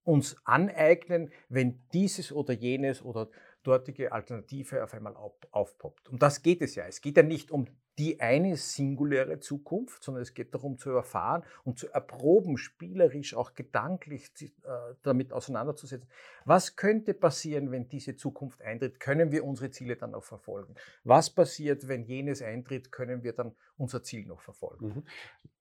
uns 0.04 0.36
aneignen, 0.46 1.32
wenn 1.50 1.82
dieses 1.94 2.32
oder 2.32 2.54
jenes 2.54 3.02
oder 3.02 3.30
dortige 3.64 4.12
Alternative 4.12 4.84
auf 4.84 4.94
einmal 4.94 5.16
aufpoppt. 5.16 6.08
Um 6.10 6.20
das 6.20 6.42
geht 6.42 6.62
es 6.62 6.76
ja. 6.76 6.86
Es 6.86 7.02
geht 7.02 7.18
ja 7.18 7.24
nicht 7.24 7.52
um 7.52 7.68
die 7.98 8.20
eine 8.20 8.58
singuläre 8.58 9.39
Zukunft, 9.39 10.04
sondern 10.04 10.22
es 10.22 10.34
geht 10.34 10.54
darum 10.54 10.77
zu 10.77 10.92
erfahren 10.92 11.44
und 11.63 11.80
zu 11.80 11.89
erproben, 11.89 12.58
spielerisch 12.58 13.36
auch 13.36 13.56
gedanklich 13.56 14.30
äh, 14.42 14.48
damit 15.01 15.34
auseinanderzusetzen. 15.34 16.08
Was 16.46 16.75
könnte 16.75 17.16
passieren, 17.16 17.72
wenn 17.72 17.88
diese 17.88 18.16
Zukunft 18.16 18.62
eintritt? 18.62 19.00
Können 19.00 19.32
wir 19.32 19.44
unsere 19.44 19.72
Ziele 19.72 19.96
dann 19.96 20.12
noch 20.12 20.24
verfolgen? 20.24 20.75
Was 21.04 21.32
passiert, 21.32 21.88
wenn 21.88 22.04
jenes 22.04 22.42
eintritt? 22.44 22.92
Können 22.92 23.24
wir 23.24 23.34
dann 23.34 23.56
unser 23.77 24.04
Ziel 24.04 24.27
noch 24.27 24.42
verfolgen? 24.42 24.88
Mhm. 24.88 25.04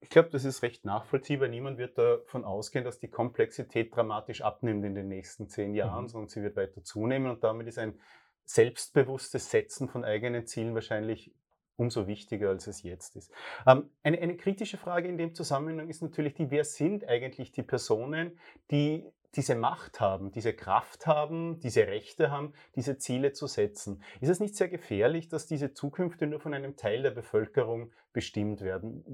Ich 0.01 0.11
glaube, 0.11 0.29
das 0.29 0.45
ist 0.45 0.63
recht 0.63 0.85
nachvollziehbar. 0.85 1.49
Niemand 1.49 1.79
wird 1.79 1.97
davon 1.97 2.45
ausgehen, 2.45 2.85
dass 2.85 2.99
die 2.99 3.09
Komplexität 3.09 3.97
dramatisch 3.97 4.43
abnimmt 4.43 4.85
in 4.85 4.95
den 4.95 5.09
nächsten 5.09 5.49
zehn 5.49 5.75
Jahren, 5.75 6.05
mhm. 6.05 6.09
sondern 6.09 6.29
sie 6.29 6.43
wird 6.43 6.57
weiter 6.57 6.83
zunehmen 6.85 7.31
und 7.31 7.43
damit 7.43 7.67
ist 7.67 7.79
ein 7.79 7.99
selbstbewusstes 8.45 9.51
Setzen 9.51 9.89
von 9.89 10.05
eigenen 10.05 10.47
Zielen 10.47 10.75
wahrscheinlich 10.75 11.35
umso 11.77 12.07
wichtiger, 12.07 12.49
als 12.51 12.67
es 12.67 12.83
jetzt 12.83 13.17
ist. 13.17 13.31
Ähm, 13.67 13.91
eine, 14.03 14.19
eine 14.19 14.37
kritische 14.37 14.79
Frage 14.79 15.09
in 15.09 15.19
dem 15.19 15.35
Zusammenhang 15.35 15.89
ist 15.89 16.03
natürlich 16.03 16.35
die, 16.35 16.51
wer 16.51 16.65
sind 16.65 17.07
eigentlich 17.07 17.53
die 17.53 17.63
Personen, 17.63 18.39
die 18.71 19.05
diese 19.37 19.55
Macht 19.55 20.01
haben, 20.01 20.31
diese 20.33 20.55
Kraft 20.55 21.07
haben, 21.07 21.61
diese 21.61 21.87
Rechte 21.87 22.31
haben, 22.31 22.55
diese 22.75 22.97
Ziele 22.97 23.33
zu 23.33 23.47
setzen. 23.47 24.03
Ist 24.21 24.31
es 24.31 24.41
nicht 24.41 24.57
sehr 24.57 24.69
gefährlich, 24.69 25.29
dass 25.29 25.47
diese 25.47 25.75
Zukünfte 25.75 26.27
nur 26.27 26.41
von 26.41 26.55
einem 26.55 26.77
Teil 26.77 27.03
der 27.03 27.11
Bevölkerung 27.11 27.93
bestimmt 28.13 28.63
werden? 28.63 29.05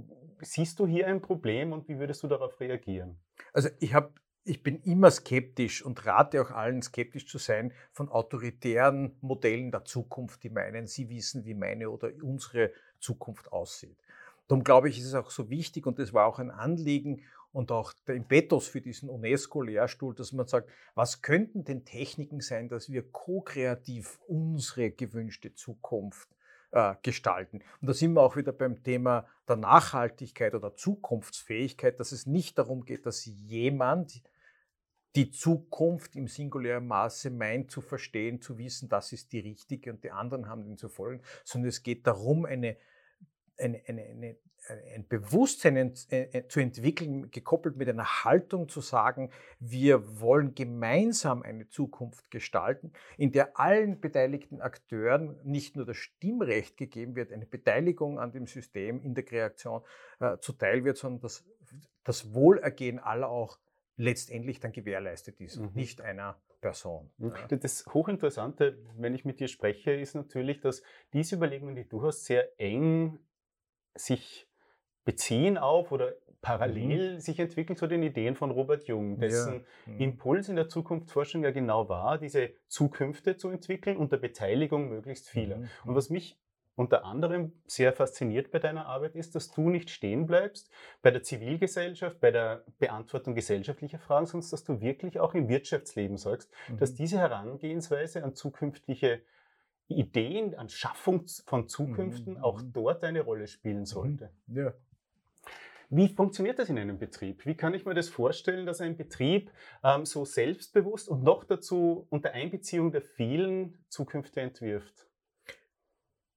Siehst 0.41 0.79
du 0.79 0.87
hier 0.87 1.09
ein 1.09 1.21
Problem 1.21 1.73
und 1.73 1.89
wie 1.89 1.99
würdest 1.99 2.23
du 2.23 2.29
darauf 2.29 2.61
reagieren? 2.61 3.19
Also 3.53 3.69
ich 3.81 3.95
habe 3.95 4.13
ich 4.45 4.63
bin 4.63 4.81
immer 4.83 5.11
skeptisch 5.11 5.85
und 5.85 6.05
rate 6.05 6.43
auch 6.43 6.51
allen, 6.51 6.83
skeptisch 6.83 7.27
zu 7.27 7.39
sein 7.39 7.73
von 7.93 8.09
autoritären 8.09 9.17
Modellen 9.21 9.71
der 9.71 9.85
Zukunft, 9.85 10.43
die 10.43 10.51
meinen, 10.51 10.87
sie 10.87 11.09
wissen, 11.09 11.45
wie 11.45 11.55
meine 11.55 11.91
oder 11.91 12.11
unsere 12.23 12.73
Zukunft 12.99 13.53
aussieht. 13.53 13.97
Darum 14.49 14.65
glaube 14.65 14.89
ich, 14.89 14.99
ist 14.99 15.07
es 15.07 15.15
auch 15.15 15.31
so 15.31 15.49
wichtig 15.49 15.87
und 15.87 15.99
das 15.99 16.13
war 16.13 16.27
auch 16.27 16.39
ein 16.39 16.51
Anliegen 16.51 17.23
und 17.53 17.71
auch 17.71 17.93
der 18.07 18.17
Impetus 18.17 18.67
für 18.67 18.81
diesen 18.81 19.09
UNESCO-Lehrstuhl, 19.09 20.15
dass 20.15 20.33
man 20.33 20.47
sagt, 20.47 20.69
was 20.95 21.23
könnten 21.23 21.65
denn 21.65 21.85
Techniken 21.85 22.41
sein, 22.41 22.69
dass 22.69 22.91
wir 22.91 23.11
ko-kreativ 23.13 24.19
unsere 24.27 24.91
gewünschte 24.91 25.55
Zukunft 25.55 26.29
äh, 26.73 26.95
gestalten. 27.03 27.61
Und 27.81 27.89
da 27.89 27.95
sind 27.95 28.15
wir 28.15 28.23
auch 28.23 28.37
wieder 28.37 28.53
beim 28.53 28.83
Thema 28.83 29.27
der 29.47 29.57
Nachhaltigkeit 29.57 30.55
oder 30.55 30.75
Zukunftsfähigkeit, 30.75 32.01
dass 32.01 32.13
es 32.13 32.27
nicht 32.27 32.59
darum 32.59 32.85
geht, 32.85 33.07
dass 33.07 33.25
jemand 33.27 34.23
die 35.15 35.31
Zukunft 35.31 36.17
im 36.17 36.29
singulären 36.29 36.87
Maße 36.87 37.31
meint 37.31 37.71
zu 37.71 37.81
verstehen, 37.81 38.41
zu 38.41 38.59
wissen, 38.59 38.89
das 38.89 39.13
ist 39.13 39.33
die 39.33 39.41
richtige 39.41 39.91
und 39.93 40.05
die 40.05 40.11
anderen 40.11 40.49
haben 40.49 40.65
den 40.65 40.79
zu 40.79 40.89
folgen, 40.89 41.23
sondern 41.45 41.69
es 41.69 41.83
geht 41.83 42.07
darum, 42.07 42.45
eine, 42.45 42.77
eine, 43.59 43.83
eine, 43.87 44.03
eine 44.03 44.37
ein 44.95 45.07
Bewusstsein 45.09 45.77
äh, 46.11 46.47
zu 46.47 46.61
entwickeln, 46.61 47.31
gekoppelt 47.31 47.77
mit 47.77 47.89
einer 47.89 48.25
Haltung 48.25 48.69
zu 48.69 48.81
sagen, 48.81 49.31
wir 49.59 50.21
wollen 50.21 50.55
gemeinsam 50.55 51.43
eine 51.43 51.69
Zukunft 51.69 52.31
gestalten, 52.31 52.93
in 53.17 53.33
der 53.33 53.59
allen 53.59 54.01
beteiligten 54.01 54.61
Akteuren 54.61 55.39
nicht 55.43 55.75
nur 55.75 55.85
das 55.85 55.97
Stimmrecht 55.97 56.77
gegeben 56.77 57.17
wird, 57.17 57.33
eine 57.33 57.47
Beteiligung 57.47 58.21
an 58.21 58.33
dem 58.33 58.47
System 58.47 59.03
in 59.03 59.15
der 59.15 59.25
Kreation 59.25 59.83
äh, 60.21 60.39
zuteil 60.39 60.85
wird, 60.85 60.97
sondern 60.97 61.23
dass 61.23 61.45
das 62.05 62.33
Wohlergehen 62.33 62.99
aller 63.01 63.29
auch 63.29 63.59
letztendlich 63.97 64.61
dann 64.61 64.73
gewährleistet 64.73 65.41
ist 65.41 65.59
mhm. 65.59 65.67
und 65.67 65.77
nicht 65.77 66.01
einer 66.01 66.41
Person. 66.61 67.11
Mhm. 67.19 67.33
Das 67.61 67.85
Hochinteressante, 67.87 68.79
wenn 68.97 69.15
ich 69.15 69.25
mit 69.25 69.41
dir 69.41 69.49
spreche, 69.49 69.93
ist 69.93 70.15
natürlich, 70.15 70.61
dass 70.61 70.83
diese 71.13 71.37
Überlegungen, 71.37 71.77
die 71.77 71.89
du 71.89 72.03
hast, 72.03 72.25
sehr 72.25 72.59
eng 72.61 73.19
sich 73.95 74.49
beziehen 75.05 75.59
auf 75.59 75.93
oder 75.93 76.15
parallel 76.41 77.15
mhm. 77.15 77.21
sich 77.21 77.39
entwickeln 77.39 77.77
zu 77.77 77.87
den 77.87 78.03
Ideen 78.03 78.35
von 78.35 78.51
Robert 78.51 78.85
Jung, 78.89 79.19
dessen 79.19 79.65
ja. 79.87 79.93
mhm. 79.93 80.01
Impuls 80.01 80.49
in 80.49 80.57
der 80.57 80.69
Zukunftsforschung 80.69 81.45
ja 81.45 81.53
genau 81.53 81.89
war, 81.89 82.19
diese 82.19 82.51
Zukünfte 82.67 83.37
zu 83.37 83.49
entwickeln 83.49 83.97
unter 83.97 84.17
Beteiligung 84.17 84.89
möglichst 84.89 85.29
vieler. 85.29 85.59
Mhm. 85.59 85.69
Und 85.85 85.95
was 85.95 86.11
mich 86.11 86.42
unter 86.75 87.05
anderem 87.05 87.53
sehr 87.67 87.93
fasziniert 87.93 88.51
bei 88.51 88.59
deiner 88.59 88.87
Arbeit 88.87 89.15
ist, 89.15 89.35
dass 89.35 89.53
du 89.53 89.69
nicht 89.69 89.91
stehen 89.91 90.27
bleibst 90.27 90.71
bei 91.03 91.11
der 91.11 91.23
Zivilgesellschaft, 91.23 92.21
bei 92.21 92.31
der 92.31 92.65
Beantwortung 92.79 93.35
gesellschaftlicher 93.35 93.99
Fragen, 93.99 94.27
sondern 94.27 94.51
dass 94.51 94.65
du 94.65 94.81
wirklich 94.81 95.21
auch 95.21 95.35
im 95.35 95.49
Wirtschaftsleben 95.49 96.17
sagst, 96.17 96.51
mhm. 96.69 96.79
dass 96.79 96.95
diese 96.95 97.19
Herangehensweise 97.19 98.25
an 98.25 98.35
zukünftige 98.35 99.21
Ideen, 99.89 100.55
an 100.55 100.69
Schaffung 100.69 101.27
von 101.45 101.69
Zukünften 101.69 102.35
mhm. 102.35 102.43
auch 102.43 102.63
dort 102.63 103.05
eine 103.05 103.21
Rolle 103.21 103.47
spielen 103.47 103.81
mhm. 103.81 103.87
sollte. 103.87 104.31
Ja. 104.47 104.73
Wie 105.95 106.09
funktioniert 106.09 106.59
das 106.59 106.71
in 106.71 106.79
einem 106.79 106.99
Betrieb? 106.99 107.45
Wie 107.45 107.55
kann 107.55 107.75
ich 107.75 107.85
mir 107.85 107.93
das 107.93 108.09
vorstellen, 108.09 108.65
dass 108.65 108.81
ein 108.81 108.97
Betrieb 108.97 109.51
ähm, 109.85 110.07
so 110.07 110.25
selbstbewusst 110.25 111.07
und 111.07 111.23
noch 111.23 111.45
dazu 111.45 112.07
unter 112.09 112.33
Einbeziehung 112.33 112.93
der 112.93 113.03
vielen 113.03 113.77
Zukünfte 113.91 114.41
entwirft? 114.41 115.07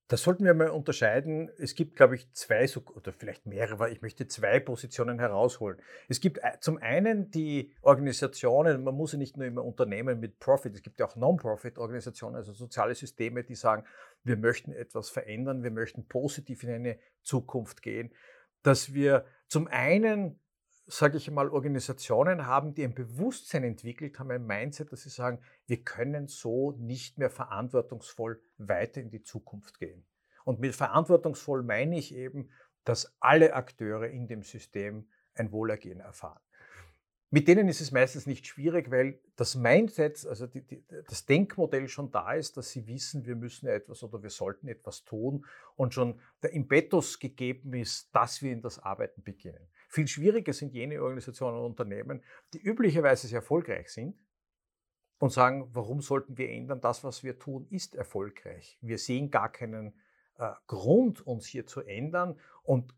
Das 0.07 0.21
sollten 0.21 0.45
wir 0.45 0.53
mal 0.53 0.69
unterscheiden. 0.69 1.49
Es 1.57 1.73
gibt, 1.73 1.95
glaube 1.95 2.15
ich, 2.15 2.31
zwei 2.31 2.67
oder 2.93 3.11
vielleicht 3.11 3.47
mehrere, 3.47 3.89
ich 3.89 4.03
möchte 4.03 4.27
zwei 4.27 4.59
Positionen 4.59 5.17
herausholen. 5.17 5.81
Es 6.07 6.19
gibt 6.19 6.37
äh, 6.43 6.59
zum 6.59 6.77
einen 6.77 7.31
die 7.31 7.73
Organisationen, 7.81 8.83
man 8.83 8.93
muss 8.93 9.13
ja 9.13 9.17
nicht 9.17 9.35
nur 9.35 9.47
immer 9.47 9.65
Unternehmen 9.65 10.19
mit 10.19 10.37
Profit, 10.37 10.75
es 10.75 10.83
gibt 10.83 10.99
ja 10.99 11.07
auch 11.07 11.15
Non-Profit-Organisationen, 11.15 12.35
also 12.35 12.53
soziale 12.53 12.93
Systeme, 12.93 13.43
die 13.43 13.55
sagen, 13.55 13.83
wir 14.23 14.37
möchten 14.37 14.71
etwas 14.71 15.09
verändern, 15.09 15.63
wir 15.63 15.71
möchten 15.71 16.07
positiv 16.07 16.61
in 16.61 16.69
eine 16.69 16.99
Zukunft 17.23 17.81
gehen, 17.81 18.13
dass 18.61 18.93
wir 18.93 19.25
zum 19.47 19.67
einen 19.67 20.39
sage 20.87 21.17
ich 21.17 21.29
mal, 21.31 21.49
Organisationen 21.49 22.45
haben, 22.45 22.73
die 22.73 22.83
ein 22.83 22.93
Bewusstsein 22.93 23.63
entwickelt 23.63 24.19
haben, 24.19 24.31
ein 24.31 24.45
Mindset, 24.45 24.91
dass 24.91 25.03
sie 25.03 25.09
sagen, 25.09 25.39
wir 25.65 25.83
können 25.83 26.27
so 26.27 26.73
nicht 26.73 27.17
mehr 27.17 27.29
verantwortungsvoll 27.29 28.39
weiter 28.57 29.01
in 29.01 29.09
die 29.09 29.23
Zukunft 29.23 29.79
gehen. 29.79 30.05
Und 30.43 30.59
mit 30.59 30.75
verantwortungsvoll 30.75 31.63
meine 31.63 31.97
ich 31.97 32.13
eben, 32.13 32.49
dass 32.83 33.15
alle 33.19 33.53
Akteure 33.53 34.07
in 34.07 34.27
dem 34.27 34.43
System 34.43 35.07
ein 35.33 35.51
Wohlergehen 35.51 35.99
erfahren. 35.99 36.39
Mit 37.31 37.47
denen 37.47 37.67
ist 37.67 37.81
es 37.81 37.91
meistens 37.91 38.27
nicht 38.27 38.45
schwierig, 38.45 38.91
weil 38.91 39.19
das 39.35 39.55
Mindset, 39.55 40.25
also 40.25 40.45
die, 40.45 40.61
die, 40.61 40.85
das 41.07 41.25
Denkmodell 41.25 41.89
schon 41.89 42.11
da 42.11 42.33
ist, 42.33 42.55
dass 42.55 42.69
sie 42.69 42.87
wissen, 42.87 43.25
wir 43.25 43.35
müssen 43.35 43.67
etwas 43.67 44.03
oder 44.03 44.21
wir 44.21 44.29
sollten 44.29 44.67
etwas 44.67 45.03
tun 45.03 45.45
und 45.75 45.93
schon 45.93 46.21
der 46.43 46.53
Impetus 46.53 47.19
gegeben 47.19 47.73
ist, 47.73 48.15
dass 48.15 48.41
wir 48.41 48.53
in 48.53 48.61
das 48.61 48.79
Arbeiten 48.79 49.23
beginnen. 49.23 49.67
Viel 49.89 50.07
schwieriger 50.07 50.53
sind 50.53 50.73
jene 50.73 51.01
Organisationen 51.01 51.57
und 51.57 51.65
Unternehmen, 51.65 52.23
die 52.53 52.61
üblicherweise 52.61 53.27
sehr 53.27 53.39
erfolgreich 53.39 53.89
sind 53.89 54.15
und 55.19 55.31
sagen, 55.31 55.69
warum 55.71 56.01
sollten 56.01 56.37
wir 56.37 56.49
ändern? 56.49 56.81
Das, 56.81 57.03
was 57.03 57.23
wir 57.23 57.39
tun, 57.39 57.67
ist 57.69 57.95
erfolgreich. 57.95 58.77
Wir 58.81 58.97
sehen 58.97 59.31
gar 59.31 59.51
keinen 59.51 59.93
äh, 60.37 60.51
Grund, 60.67 61.25
uns 61.25 61.45
hier 61.45 61.65
zu 61.65 61.81
ändern 61.81 62.39
und 62.63 62.93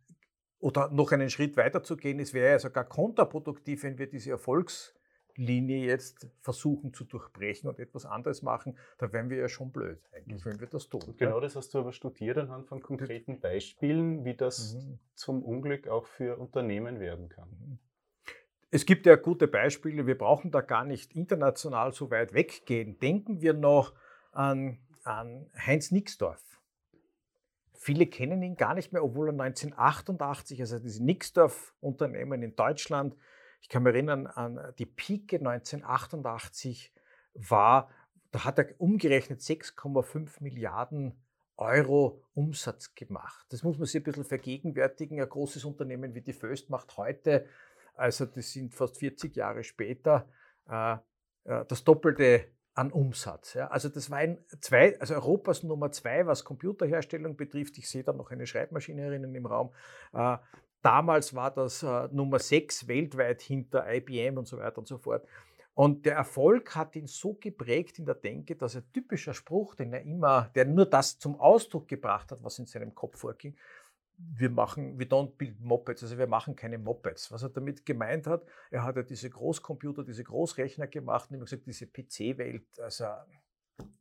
oder 0.59 0.89
noch 0.89 1.11
einen 1.11 1.29
Schritt 1.29 1.55
weiter 1.55 1.83
zu 1.83 1.97
gehen, 1.97 2.19
es 2.19 2.33
wäre 2.33 2.51
ja 2.51 2.59
sogar 2.59 2.83
kontraproduktiv, 2.83 3.83
wenn 3.83 3.99
wir 3.99 4.07
diese 4.07 4.31
Erfolgs 4.31 4.96
Linie 5.37 5.85
jetzt 5.85 6.27
versuchen 6.41 6.93
zu 6.93 7.05
durchbrechen 7.05 7.69
und 7.69 7.79
etwas 7.79 8.05
anderes 8.05 8.41
machen, 8.41 8.77
da 8.97 9.13
wären 9.13 9.29
wir 9.29 9.37
ja 9.37 9.47
schon 9.47 9.71
blöd 9.71 9.99
eigentlich, 10.11 10.45
wenn 10.45 10.59
wir 10.59 10.67
das 10.67 10.89
tun. 10.89 11.01
Genau 11.17 11.39
das 11.39 11.55
hast 11.55 11.73
du 11.73 11.79
aber 11.79 11.93
studiert 11.93 12.37
anhand 12.37 12.67
von 12.67 12.81
konkreten 12.81 13.39
Beispielen, 13.39 14.25
wie 14.25 14.33
das 14.33 14.75
mhm. 14.75 14.99
zum 15.13 15.43
Unglück 15.43 15.87
auch 15.87 16.05
für 16.05 16.37
Unternehmen 16.37 16.99
werden 16.99 17.29
kann. 17.29 17.49
Mhm. 17.49 17.79
Es 18.69 18.85
gibt 18.85 19.05
ja 19.05 19.15
gute 19.15 19.47
Beispiele, 19.47 20.07
wir 20.07 20.17
brauchen 20.17 20.51
da 20.51 20.61
gar 20.61 20.83
nicht 20.83 21.15
international 21.15 21.93
so 21.93 22.11
weit 22.11 22.33
weggehen. 22.33 22.99
Denken 22.99 23.41
wir 23.41 23.53
noch 23.53 23.93
an, 24.33 24.79
an 25.03 25.49
Heinz 25.55 25.91
Nixdorf. 25.91 26.43
Viele 27.73 28.07
kennen 28.07 28.41
ihn 28.41 28.57
gar 28.57 28.73
nicht 28.73 28.91
mehr, 28.91 29.03
obwohl 29.03 29.29
er 29.29 29.31
1988, 29.31 30.59
also 30.59 30.79
diese 30.79 31.01
Nixdorf-Unternehmen 31.05 32.43
in 32.43 32.55
Deutschland, 32.55 33.15
ich 33.61 33.69
kann 33.69 33.83
mich 33.83 33.93
erinnern 33.93 34.27
an 34.27 34.73
die 34.77 34.85
Pike 34.85 35.37
1988 35.37 36.93
war, 37.33 37.89
da 38.31 38.43
hat 38.43 38.59
er 38.59 38.79
umgerechnet 38.79 39.41
6,5 39.41 40.41
Milliarden 40.41 41.13
Euro 41.57 42.23
Umsatz 42.35 42.93
gemacht. 42.93 43.45
Das 43.49 43.63
muss 43.63 43.77
man 43.77 43.87
sich 43.87 44.01
ein 44.01 44.03
bisschen 44.03 44.25
vergegenwärtigen. 44.25 45.19
Ein 45.19 45.29
großes 45.29 45.65
Unternehmen 45.65 46.13
wie 46.13 46.21
die 46.21 46.33
Föst 46.33 46.69
macht 46.69 46.97
heute, 46.97 47.45
also 47.95 48.25
das 48.25 48.51
sind 48.51 48.75
fast 48.75 48.97
40 48.97 49.35
Jahre 49.35 49.63
später, 49.63 50.29
äh, 50.69 50.97
äh, 51.45 51.65
das 51.67 51.83
Doppelte 51.83 52.45
an 52.75 52.91
Umsatz. 52.91 53.55
Also 53.55 53.89
das 53.89 54.11
war 54.11 54.19
ein 54.19 54.37
zwei, 54.61 54.99
also 54.99 55.15
Europas 55.15 55.63
Nummer 55.63 55.91
zwei, 55.91 56.27
was 56.27 56.43
Computerherstellung 56.43 57.35
betrifft. 57.35 57.75
Ich 57.79 57.89
sehe 57.89 58.03
da 58.03 58.13
noch 58.13 58.29
eine 58.29 58.45
Schreibmaschine 58.45 59.01
herinnen 59.01 59.33
im 59.33 59.47
Raum. 59.47 59.73
Damals 60.81 61.33
war 61.33 61.51
das 61.51 61.83
äh, 61.83 62.07
Nummer 62.11 62.39
6 62.39 62.87
weltweit 62.87 63.41
hinter 63.41 63.91
IBM 63.91 64.37
und 64.37 64.47
so 64.47 64.57
weiter 64.57 64.77
und 64.79 64.87
so 64.87 64.97
fort. 64.97 65.27
Und 65.73 66.05
der 66.07 66.15
Erfolg 66.15 66.75
hat 66.75 66.95
ihn 66.95 67.05
so 67.05 67.35
geprägt 67.35 67.99
in 67.99 68.05
der 68.05 68.15
Denke, 68.15 68.55
dass 68.55 68.75
ein 68.75 68.91
typischer 68.93 69.35
Spruch, 69.35 69.75
den 69.75 69.93
er 69.93 70.01
immer, 70.01 70.49
der 70.55 70.65
nur 70.65 70.87
das 70.87 71.19
zum 71.19 71.39
Ausdruck 71.39 71.87
gebracht 71.87 72.31
hat, 72.31 72.43
was 72.43 72.57
in 72.57 72.65
seinem 72.65 72.95
Kopf 72.95 73.19
vorging, 73.19 73.55
wir 74.17 74.49
machen, 74.49 74.99
we 74.99 75.03
don't 75.03 75.35
build 75.37 75.59
Mopeds, 75.59 76.01
also 76.01 76.17
wir 76.17 76.25
machen 76.25 76.55
keine 76.55 76.79
Mopeds. 76.79 77.31
Was 77.31 77.43
er 77.43 77.49
damit 77.49 77.85
gemeint 77.85 78.25
hat, 78.25 78.43
er 78.71 78.83
hat 78.83 78.95
ja 78.95 79.03
diese 79.03 79.29
Großcomputer, 79.29 80.03
diese 80.03 80.23
Großrechner 80.23 80.87
gemacht 80.87 81.29
und 81.29 81.35
immer 81.35 81.45
gesagt, 81.45 81.67
diese 81.67 81.85
PC-Welt, 81.85 82.79
also 82.79 83.05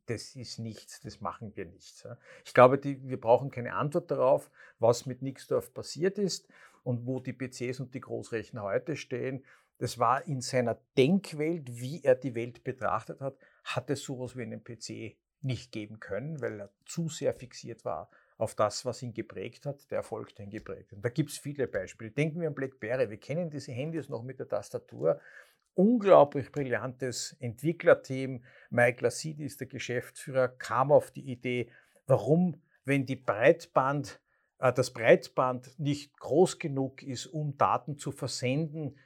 das 0.07 0.37
ist 0.37 0.59
nichts, 0.59 1.01
das 1.01 1.21
machen 1.21 1.53
wir 1.57 1.67
nicht. 1.67 2.07
Ich 2.45 2.55
glaube, 2.55 2.79
die, 2.79 3.09
wir 3.09 3.21
brauchen 3.21 3.51
keine 3.51 3.75
Antwort 3.75 4.11
darauf, 4.11 4.51
was 4.79 5.07
mit 5.07 5.23
Nixdorf 5.23 5.75
passiert 5.75 6.19
ist 6.19 6.49
und 6.85 7.07
wo 7.07 7.21
die 7.21 7.33
PCs 7.33 7.81
und 7.81 7.95
die 7.95 8.01
Großrechner 8.01 8.63
heute 8.63 8.97
stehen. 8.97 9.45
Das 9.79 9.99
war 9.99 10.27
in 10.27 10.41
seiner 10.41 10.79
Denkwelt, 10.97 11.81
wie 11.81 12.03
er 12.03 12.15
die 12.15 12.35
Welt 12.35 12.65
betrachtet 12.65 13.21
hat, 13.21 13.37
hat 13.65 13.91
es 13.91 14.03
sowas 14.03 14.37
wie 14.37 14.43
einen 14.43 14.65
PC 14.65 15.17
nicht 15.43 15.73
geben 15.73 16.01
können, 16.01 16.41
weil 16.41 16.61
er 16.61 16.71
zu 16.87 17.09
sehr 17.09 17.35
fixiert 17.35 17.85
war 17.85 18.11
auf 18.39 18.55
das, 18.55 18.85
was 18.85 19.03
ihn 19.03 19.15
geprägt 19.15 19.65
hat, 19.65 19.91
der 19.91 19.99
Erfolg, 19.99 20.35
den 20.35 20.51
geprägt 20.51 20.91
hat. 20.91 20.97
Und 20.97 21.05
da 21.05 21.09
gibt 21.09 21.31
es 21.31 21.39
viele 21.39 21.67
Beispiele. 21.67 22.11
Denken 22.11 22.41
wir 22.41 22.49
an 22.49 22.55
BlackBerry. 22.55 23.09
Wir 23.09 23.17
kennen 23.19 23.51
diese 23.51 23.73
Handys 23.73 24.09
noch 24.09 24.23
mit 24.23 24.39
der 24.39 24.49
Tastatur. 24.49 25.21
Unglaublich 25.77 26.51
brillantes 26.51 27.37
Entwicklerteam. 27.39 28.43
Mike 28.71 29.03
Lassidis, 29.03 29.57
der 29.57 29.67
Geschäftsführer, 29.67 30.49
kam 30.49 30.91
auf 30.91 31.11
die 31.11 31.31
Idee, 31.31 31.71
warum, 32.07 32.61
wenn 32.85 33.07
die 33.07 33.17
Breitband 33.17 34.21
äh, 34.59 34.73
das 34.73 34.93
Breitband 34.93 35.79
nicht 35.79 36.19
groß 36.19 36.59
genug 36.59 37.03
ist, 37.03 37.27
um 37.27 37.57
Daten 37.57 37.99
zu 37.99 38.11
versenden, 38.11 38.99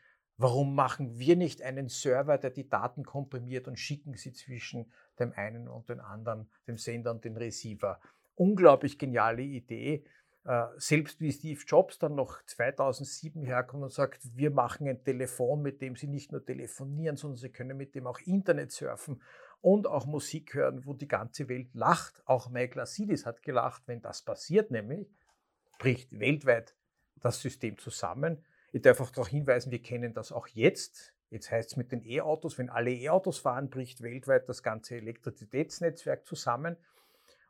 Warum 0.43 0.75
machen 0.75 1.19
wir 1.19 1.37
nicht 1.37 1.61
einen 1.61 1.91
Server, 1.91 2.39
der 2.39 2.49
die 2.49 2.67
Daten 2.67 3.05
komprimiert 3.05 3.69
und 3.69 3.79
schicken 3.79 4.15
sie 4.15 4.33
zwischen 4.33 4.91
dem 5.19 5.35
einen 5.37 5.69
und 5.69 5.91
dem 5.91 6.01
anderen, 6.01 6.49
dem 6.67 6.79
Sender 6.79 7.11
und 7.11 7.27
dem 7.27 7.37
Receiver? 7.37 8.01
Unglaublich 8.37 8.99
geniale 8.99 9.43
Idee. 9.43 10.03
Äh, 10.45 10.67
selbst 10.77 11.21
wie 11.21 11.33
Steve 11.33 11.61
Jobs 11.67 11.99
dann 11.99 12.15
noch 12.15 12.43
2007 12.47 13.43
herkommt 13.43 13.83
und 13.83 13.93
sagt, 13.93 14.21
wir 14.35 14.51
machen 14.51 14.89
ein 14.89 15.05
Telefon, 15.05 15.61
mit 15.61 15.83
dem 15.83 15.97
Sie 15.97 16.07
nicht 16.07 16.33
nur 16.33 16.45
telefonieren, 16.45 17.17
sondern 17.17 17.37
Sie 17.37 17.51
können 17.51 17.77
mit 17.77 17.95
dem 17.95 18.07
auch 18.07 18.21
Internet 18.21 18.73
surfen 18.73 19.23
und 19.61 19.87
auch 19.87 20.07
Musik 20.07 20.55
hören, 20.55 20.87
wo 20.87 20.95
die 20.95 21.09
ganze 21.09 21.49
Welt 21.49 21.75
lacht. 21.75 22.23
Auch 22.25 22.49
Mike 22.49 22.79
Lasidis 22.79 23.27
hat 23.27 23.43
gelacht, 23.43 23.83
wenn 23.87 24.01
das 24.01 24.23
passiert, 24.23 24.71
nämlich 24.71 25.11
bricht 25.79 26.19
weltweit 26.19 26.75
das 27.17 27.43
System 27.43 27.77
zusammen. 27.77 28.43
Ich 28.73 28.81
darf 28.81 29.01
auch 29.01 29.11
darauf 29.11 29.29
hinweisen, 29.29 29.71
wir 29.71 29.83
kennen 29.83 30.15
das 30.15 30.33
auch 30.33 30.47
jetzt. 30.49 31.13
Jetzt 31.29 31.51
heißt 31.51 31.73
es 31.73 31.77
mit 31.77 31.93
den 31.93 32.03
E-Autos, 32.05 32.57
wenn 32.57 32.71
alle 32.71 32.93
E-Autos 32.93 33.39
fahren, 33.39 33.69
bricht 33.69 34.01
weltweit 34.03 34.49
das 34.49 34.63
ganze 34.63 34.97
Elektrizitätsnetzwerk 34.97 36.27
zusammen. 36.27 36.77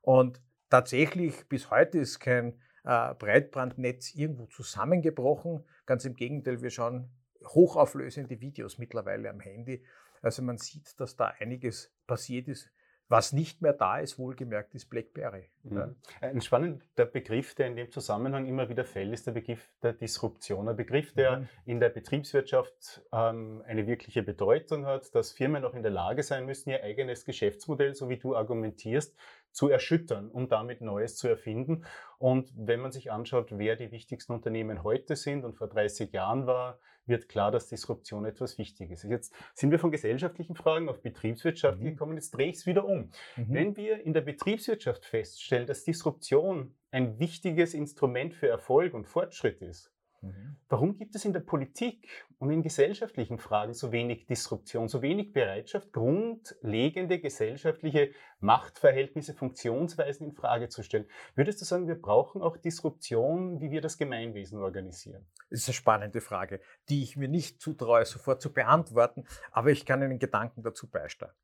Und 0.02 0.40
tatsächlich, 0.70 1.48
bis 1.48 1.70
heute 1.70 1.98
ist 1.98 2.18
kein 2.18 2.60
Breitbandnetz 2.82 4.14
irgendwo 4.14 4.46
zusammengebrochen. 4.46 5.64
Ganz 5.86 6.04
im 6.04 6.16
Gegenteil, 6.16 6.62
wir 6.62 6.70
schauen 6.70 7.10
hochauflösende 7.44 8.40
Videos 8.40 8.78
mittlerweile 8.78 9.30
am 9.30 9.40
Handy. 9.40 9.84
Also 10.22 10.42
man 10.42 10.58
sieht, 10.58 10.98
dass 11.00 11.16
da 11.16 11.34
einiges 11.38 11.92
passiert 12.06 12.48
ist. 12.48 12.70
Was 13.10 13.32
nicht 13.32 13.60
mehr 13.60 13.72
da 13.72 13.98
ist, 13.98 14.20
wohlgemerkt, 14.20 14.72
ist 14.76 14.88
BlackBerry. 14.88 15.50
Mhm. 15.64 15.96
Ein 16.20 16.40
spannender 16.40 17.06
Begriff, 17.06 17.56
der 17.56 17.66
in 17.66 17.74
dem 17.74 17.90
Zusammenhang 17.90 18.46
immer 18.46 18.68
wieder 18.68 18.84
fällt, 18.84 19.12
ist 19.12 19.26
der 19.26 19.32
Begriff 19.32 19.68
der 19.82 19.94
Disruption. 19.94 20.68
Ein 20.68 20.76
Begriff, 20.76 21.12
der 21.14 21.40
mhm. 21.40 21.48
in 21.66 21.80
der 21.80 21.88
Betriebswirtschaft 21.88 23.02
ähm, 23.12 23.64
eine 23.66 23.88
wirkliche 23.88 24.22
Bedeutung 24.22 24.86
hat, 24.86 25.12
dass 25.12 25.32
Firmen 25.32 25.64
auch 25.64 25.74
in 25.74 25.82
der 25.82 25.90
Lage 25.90 26.22
sein 26.22 26.46
müssen, 26.46 26.70
ihr 26.70 26.84
eigenes 26.84 27.24
Geschäftsmodell, 27.24 27.96
so 27.96 28.08
wie 28.08 28.16
du 28.16 28.36
argumentierst, 28.36 29.18
zu 29.50 29.68
erschüttern, 29.68 30.30
um 30.30 30.48
damit 30.48 30.80
Neues 30.80 31.16
zu 31.16 31.26
erfinden. 31.26 31.84
Und 32.18 32.52
wenn 32.54 32.78
man 32.78 32.92
sich 32.92 33.10
anschaut, 33.10 33.58
wer 33.58 33.74
die 33.74 33.90
wichtigsten 33.90 34.32
Unternehmen 34.32 34.84
heute 34.84 35.16
sind 35.16 35.44
und 35.44 35.56
vor 35.56 35.66
30 35.66 36.12
Jahren 36.12 36.46
war, 36.46 36.78
wird 37.10 37.28
klar, 37.28 37.50
dass 37.50 37.68
Disruption 37.68 38.24
etwas 38.24 38.56
Wichtiges 38.56 39.04
ist. 39.04 39.10
Jetzt 39.10 39.34
sind 39.52 39.70
wir 39.70 39.78
von 39.78 39.90
gesellschaftlichen 39.90 40.54
Fragen 40.54 40.88
auf 40.88 41.02
Betriebswirtschaft 41.02 41.80
mhm. 41.80 41.84
gekommen, 41.84 42.14
jetzt 42.14 42.30
drehe 42.30 42.48
ich 42.48 42.56
es 42.56 42.66
wieder 42.66 42.86
um. 42.86 43.10
Mhm. 43.36 43.46
Wenn 43.48 43.76
wir 43.76 44.02
in 44.06 44.14
der 44.14 44.22
Betriebswirtschaft 44.22 45.04
feststellen, 45.04 45.66
dass 45.66 45.84
Disruption 45.84 46.74
ein 46.90 47.18
wichtiges 47.18 47.74
Instrument 47.74 48.32
für 48.32 48.48
Erfolg 48.48 48.94
und 48.94 49.06
Fortschritt 49.06 49.60
ist, 49.60 49.92
Mhm. 50.22 50.56
Warum 50.68 50.96
gibt 50.96 51.14
es 51.14 51.24
in 51.24 51.32
der 51.32 51.40
Politik 51.40 52.08
und 52.38 52.50
in 52.50 52.62
gesellschaftlichen 52.62 53.38
Fragen 53.38 53.72
so 53.72 53.90
wenig 53.90 54.26
Disruption, 54.26 54.88
so 54.88 55.02
wenig 55.02 55.32
Bereitschaft, 55.32 55.92
grundlegende 55.92 57.18
gesellschaftliche 57.18 58.12
Machtverhältnisse, 58.38 59.34
Funktionsweisen 59.34 60.28
in 60.28 60.32
Frage 60.32 60.68
zu 60.68 60.82
stellen? 60.82 61.06
Würdest 61.34 61.60
du 61.60 61.64
sagen, 61.64 61.88
wir 61.88 62.00
brauchen 62.00 62.42
auch 62.42 62.56
Disruption, 62.56 63.60
wie 63.60 63.70
wir 63.70 63.80
das 63.80 63.98
Gemeinwesen 63.98 64.60
organisieren? 64.60 65.26
Das 65.48 65.60
ist 65.60 65.68
eine 65.68 65.74
spannende 65.74 66.20
Frage, 66.20 66.60
die 66.88 67.02
ich 67.02 67.16
mir 67.16 67.28
nicht 67.28 67.60
zutraue, 67.60 68.04
sofort 68.04 68.42
zu 68.42 68.52
beantworten, 68.52 69.24
aber 69.50 69.70
ich 69.70 69.86
kann 69.86 70.02
einen 70.02 70.18
Gedanken 70.18 70.62
dazu 70.62 70.88
beisteuern. 70.88 71.34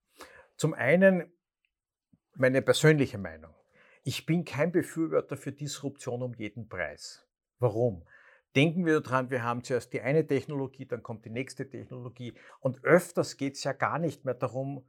Zum 0.56 0.74
einen 0.74 1.32
meine 2.34 2.62
persönliche 2.62 3.18
Meinung. 3.18 3.54
Ich 4.04 4.26
bin 4.26 4.44
kein 4.44 4.70
Befürworter 4.70 5.36
für 5.36 5.52
Disruption 5.52 6.22
um 6.22 6.34
jeden 6.34 6.68
Preis. 6.68 7.26
Warum? 7.58 8.04
Denken 8.56 8.86
wir 8.86 9.00
daran, 9.00 9.30
wir 9.30 9.42
haben 9.42 9.62
zuerst 9.62 9.92
die 9.92 10.00
eine 10.00 10.26
Technologie, 10.26 10.86
dann 10.86 11.02
kommt 11.02 11.24
die 11.24 11.30
nächste 11.30 11.68
Technologie. 11.68 12.34
Und 12.60 12.82
öfters 12.82 13.36
geht 13.36 13.54
es 13.54 13.64
ja 13.64 13.72
gar 13.72 13.98
nicht 13.98 14.24
mehr 14.24 14.34
darum, 14.34 14.84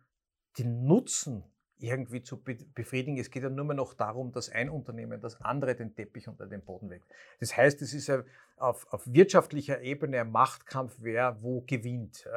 den 0.58 0.86
Nutzen 0.86 1.44
irgendwie 1.80 2.24
zu 2.24 2.42
befriedigen. 2.42 3.18
Es 3.18 3.30
geht 3.30 3.44
ja 3.44 3.50
nur 3.50 3.66
mehr 3.66 3.76
noch 3.76 3.94
darum, 3.94 4.32
dass 4.32 4.50
ein 4.50 4.70
Unternehmen 4.70 5.22
das 5.22 5.40
andere 5.42 5.76
den 5.76 5.94
Teppich 5.96 6.28
unter 6.28 6.48
den 6.48 6.64
Boden 6.64 6.90
weckt. 6.90 7.12
Das 7.40 7.56
heißt, 7.56 7.82
es 7.82 7.94
ist 7.94 8.12
auf, 8.56 8.92
auf 8.92 9.06
wirtschaftlicher 9.06 9.82
Ebene 9.82 10.22
ein 10.22 10.32
Machtkampf, 10.32 10.96
wer 11.00 11.42
wo 11.44 11.62
gewinnt. 11.62 12.28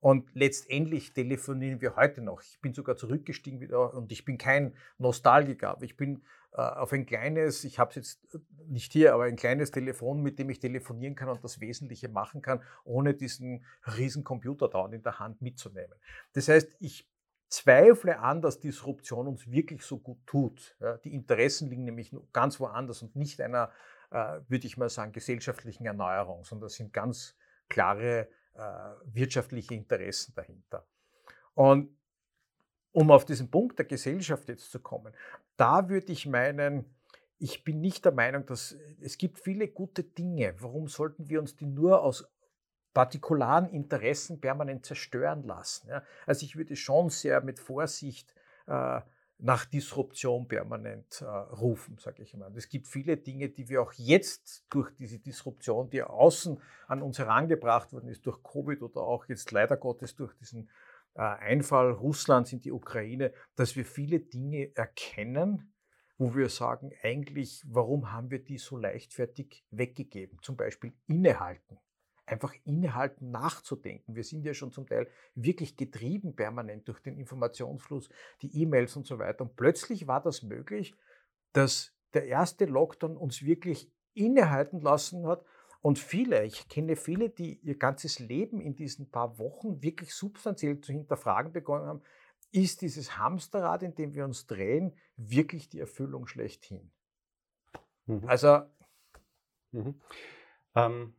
Und 0.00 0.28
letztendlich 0.34 1.12
telefonieren 1.14 1.80
wir 1.80 1.96
heute 1.96 2.20
noch. 2.20 2.42
Ich 2.42 2.60
bin 2.60 2.74
sogar 2.74 2.96
zurückgestiegen 2.96 3.60
wieder 3.60 3.94
und 3.94 4.10
ich 4.12 4.24
bin 4.24 4.36
kein 4.36 4.74
Nostalgiker. 4.98 5.78
Ich 5.80 5.96
bin 5.96 6.22
auf 6.52 6.92
ein 6.92 7.06
kleines, 7.06 7.64
ich 7.64 7.78
habe 7.78 7.90
es 7.90 7.96
jetzt 7.96 8.38
nicht 8.66 8.92
hier, 8.92 9.14
aber 9.14 9.24
ein 9.24 9.36
kleines 9.36 9.70
Telefon, 9.70 10.22
mit 10.22 10.38
dem 10.38 10.50
ich 10.50 10.58
telefonieren 10.58 11.14
kann 11.14 11.28
und 11.28 11.42
das 11.42 11.60
Wesentliche 11.60 12.08
machen 12.08 12.42
kann, 12.42 12.62
ohne 12.84 13.14
diesen 13.14 13.64
riesen 13.96 14.22
Computer 14.22 14.68
da 14.68 14.86
in 14.86 15.02
der 15.02 15.18
Hand 15.18 15.40
mitzunehmen. 15.40 15.94
Das 16.34 16.48
heißt, 16.48 16.68
ich 16.80 17.08
zweifle 17.48 18.18
an, 18.18 18.42
dass 18.42 18.60
Disruption 18.60 19.28
uns 19.28 19.50
wirklich 19.50 19.82
so 19.82 19.98
gut 19.98 20.26
tut. 20.26 20.76
Ja, 20.80 20.96
die 20.98 21.14
Interessen 21.14 21.68
liegen 21.68 21.84
nämlich 21.84 22.14
ganz 22.32 22.58
woanders 22.60 23.02
und 23.02 23.14
nicht 23.16 23.40
einer, 23.40 23.70
äh, 24.10 24.40
würde 24.48 24.66
ich 24.66 24.76
mal 24.76 24.88
sagen, 24.88 25.12
gesellschaftlichen 25.12 25.84
Erneuerung, 25.86 26.44
sondern 26.44 26.66
das 26.66 26.74
sind 26.74 26.92
ganz 26.92 27.36
klare 27.68 28.28
äh, 28.54 28.60
wirtschaftliche 29.04 29.74
Interessen 29.74 30.34
dahinter. 30.34 30.86
Und 31.54 31.96
um 32.92 33.10
auf 33.10 33.24
diesen 33.24 33.50
Punkt 33.50 33.78
der 33.78 33.86
Gesellschaft 33.86 34.48
jetzt 34.48 34.70
zu 34.70 34.78
kommen, 34.80 35.12
da 35.56 35.88
würde 35.88 36.12
ich 36.12 36.26
meinen, 36.26 36.84
ich 37.38 37.64
bin 37.64 37.80
nicht 37.80 38.04
der 38.04 38.12
Meinung, 38.12 38.46
dass 38.46 38.76
es 39.00 39.18
gibt 39.18 39.38
viele 39.38 39.68
gute 39.68 40.04
Dinge. 40.04 40.54
Warum 40.58 40.86
sollten 40.88 41.28
wir 41.28 41.40
uns 41.40 41.56
die 41.56 41.66
nur 41.66 42.02
aus 42.02 42.28
partikularen 42.94 43.68
Interessen 43.70 44.40
permanent 44.40 44.84
zerstören 44.84 45.42
lassen? 45.44 45.88
Ja? 45.88 46.02
Also 46.26 46.44
ich 46.44 46.56
würde 46.56 46.76
schon 46.76 47.08
sehr 47.10 47.42
mit 47.42 47.58
Vorsicht 47.58 48.34
äh, 48.66 49.00
nach 49.38 49.64
Disruption 49.64 50.46
permanent 50.46 51.20
äh, 51.20 51.24
rufen, 51.24 51.98
sage 51.98 52.22
ich 52.22 52.36
mal. 52.36 52.52
Es 52.54 52.68
gibt 52.68 52.86
viele 52.86 53.16
Dinge, 53.16 53.48
die 53.48 53.68
wir 53.68 53.82
auch 53.82 53.92
jetzt 53.94 54.64
durch 54.70 54.94
diese 54.94 55.18
Disruption, 55.18 55.90
die 55.90 56.02
außen 56.02 56.60
an 56.86 57.02
uns 57.02 57.18
herangebracht 57.18 57.92
worden 57.92 58.08
ist, 58.08 58.24
durch 58.24 58.40
Covid 58.42 58.82
oder 58.82 59.00
auch 59.00 59.26
jetzt 59.26 59.50
leider 59.50 59.76
Gottes 59.76 60.14
durch 60.14 60.32
diesen 60.34 60.68
äh, 60.68 60.91
Einfall 61.14 61.92
Russlands 61.92 62.52
in 62.52 62.60
die 62.60 62.72
Ukraine, 62.72 63.32
dass 63.54 63.76
wir 63.76 63.84
viele 63.84 64.20
Dinge 64.20 64.74
erkennen, 64.74 65.74
wo 66.18 66.34
wir 66.34 66.48
sagen, 66.48 66.92
eigentlich, 67.02 67.62
warum 67.66 68.12
haben 68.12 68.30
wir 68.30 68.42
die 68.42 68.58
so 68.58 68.76
leichtfertig 68.76 69.64
weggegeben? 69.70 70.38
Zum 70.42 70.56
Beispiel 70.56 70.92
innehalten. 71.06 71.78
Einfach 72.24 72.54
innehalten, 72.64 73.30
nachzudenken. 73.30 74.14
Wir 74.14 74.24
sind 74.24 74.44
ja 74.44 74.54
schon 74.54 74.72
zum 74.72 74.86
Teil 74.86 75.08
wirklich 75.34 75.76
getrieben 75.76 76.36
permanent 76.36 76.86
durch 76.88 77.00
den 77.00 77.18
Informationsfluss, 77.18 78.08
die 78.40 78.62
E-Mails 78.62 78.96
und 78.96 79.06
so 79.06 79.18
weiter. 79.18 79.42
Und 79.42 79.56
plötzlich 79.56 80.06
war 80.06 80.22
das 80.22 80.42
möglich, 80.42 80.94
dass 81.52 81.92
der 82.14 82.26
erste 82.26 82.66
Lockdown 82.66 83.16
uns 83.16 83.42
wirklich 83.42 83.90
innehalten 84.14 84.80
lassen 84.80 85.26
hat 85.26 85.44
und 85.82 85.98
viele, 85.98 86.44
ich 86.44 86.68
kenne 86.68 86.94
viele, 86.94 87.28
die 87.28 87.58
ihr 87.58 87.76
ganzes 87.76 88.20
Leben 88.20 88.60
in 88.60 88.76
diesen 88.76 89.10
paar 89.10 89.38
Wochen 89.38 89.82
wirklich 89.82 90.14
substanziell 90.14 90.80
zu 90.80 90.92
hinterfragen 90.92 91.52
begonnen 91.52 91.86
haben, 91.86 92.02
ist 92.52 92.82
dieses 92.82 93.18
Hamsterrad, 93.18 93.82
in 93.82 93.94
dem 93.94 94.14
wir 94.14 94.24
uns 94.24 94.46
drehen, 94.46 94.94
wirklich 95.16 95.68
die 95.68 95.80
Erfüllung 95.80 96.26
schlechthin? 96.26 96.92
Mhm. 98.06 98.28
Also. 98.28 98.62
Mhm. 99.72 100.00
Ähm, 100.76 101.14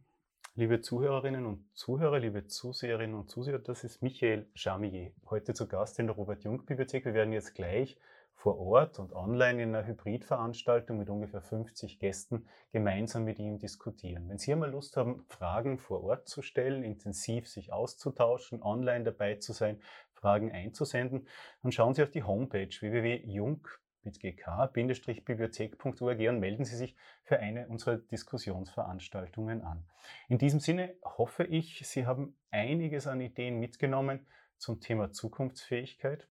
liebe 0.55 0.79
Zuhörerinnen 0.79 1.45
und 1.45 1.65
Zuhörer, 1.73 2.19
liebe 2.19 2.47
Zuseherinnen 2.47 3.15
und 3.15 3.29
Zuseher, 3.29 3.59
das 3.59 3.83
ist 3.83 4.01
Michael 4.01 4.47
Chamier, 4.55 5.11
heute 5.25 5.53
zu 5.53 5.67
Gast 5.67 5.99
in 5.99 6.07
der 6.07 6.15
Robert-Jung-Bibliothek. 6.15 7.03
Wir 7.05 7.13
werden 7.13 7.33
jetzt 7.33 7.53
gleich 7.55 7.97
vor 8.35 8.59
Ort 8.59 8.99
und 8.99 9.13
online 9.13 9.63
in 9.63 9.69
einer 9.69 9.87
Hybridveranstaltung 9.87 10.97
mit 10.97 11.09
ungefähr 11.09 11.41
50 11.41 11.99
Gästen 11.99 12.47
gemeinsam 12.71 13.23
mit 13.23 13.39
ihm 13.39 13.57
diskutieren. 13.57 14.27
Wenn 14.27 14.37
Sie 14.37 14.51
einmal 14.51 14.71
Lust 14.71 14.97
haben, 14.97 15.25
Fragen 15.29 15.77
vor 15.77 16.03
Ort 16.03 16.27
zu 16.27 16.41
stellen, 16.41 16.83
intensiv 16.83 17.47
sich 17.47 17.71
auszutauschen, 17.71 18.61
online 18.61 19.05
dabei 19.05 19.35
zu 19.35 19.53
sein, 19.53 19.79
Fragen 20.13 20.51
einzusenden, 20.51 21.27
dann 21.61 21.71
schauen 21.71 21.93
Sie 21.93 22.03
auf 22.03 22.11
die 22.11 22.23
Homepage 22.23 22.67
www.jung 22.67 23.65
mit 24.03 24.19
gk-bibliothek.org 24.19 26.19
und 26.19 26.39
melden 26.39 26.65
Sie 26.65 26.75
sich 26.75 26.95
für 27.23 27.39
eine 27.39 27.67
unserer 27.67 27.97
Diskussionsveranstaltungen 27.97 29.61
an. 29.61 29.85
In 30.27 30.37
diesem 30.37 30.59
Sinne 30.59 30.95
hoffe 31.03 31.45
ich, 31.45 31.87
Sie 31.87 32.05
haben 32.05 32.35
einiges 32.51 33.07
an 33.07 33.21
Ideen 33.21 33.59
mitgenommen 33.59 34.27
zum 34.57 34.81
Thema 34.81 35.11
Zukunftsfähigkeit 35.11 36.27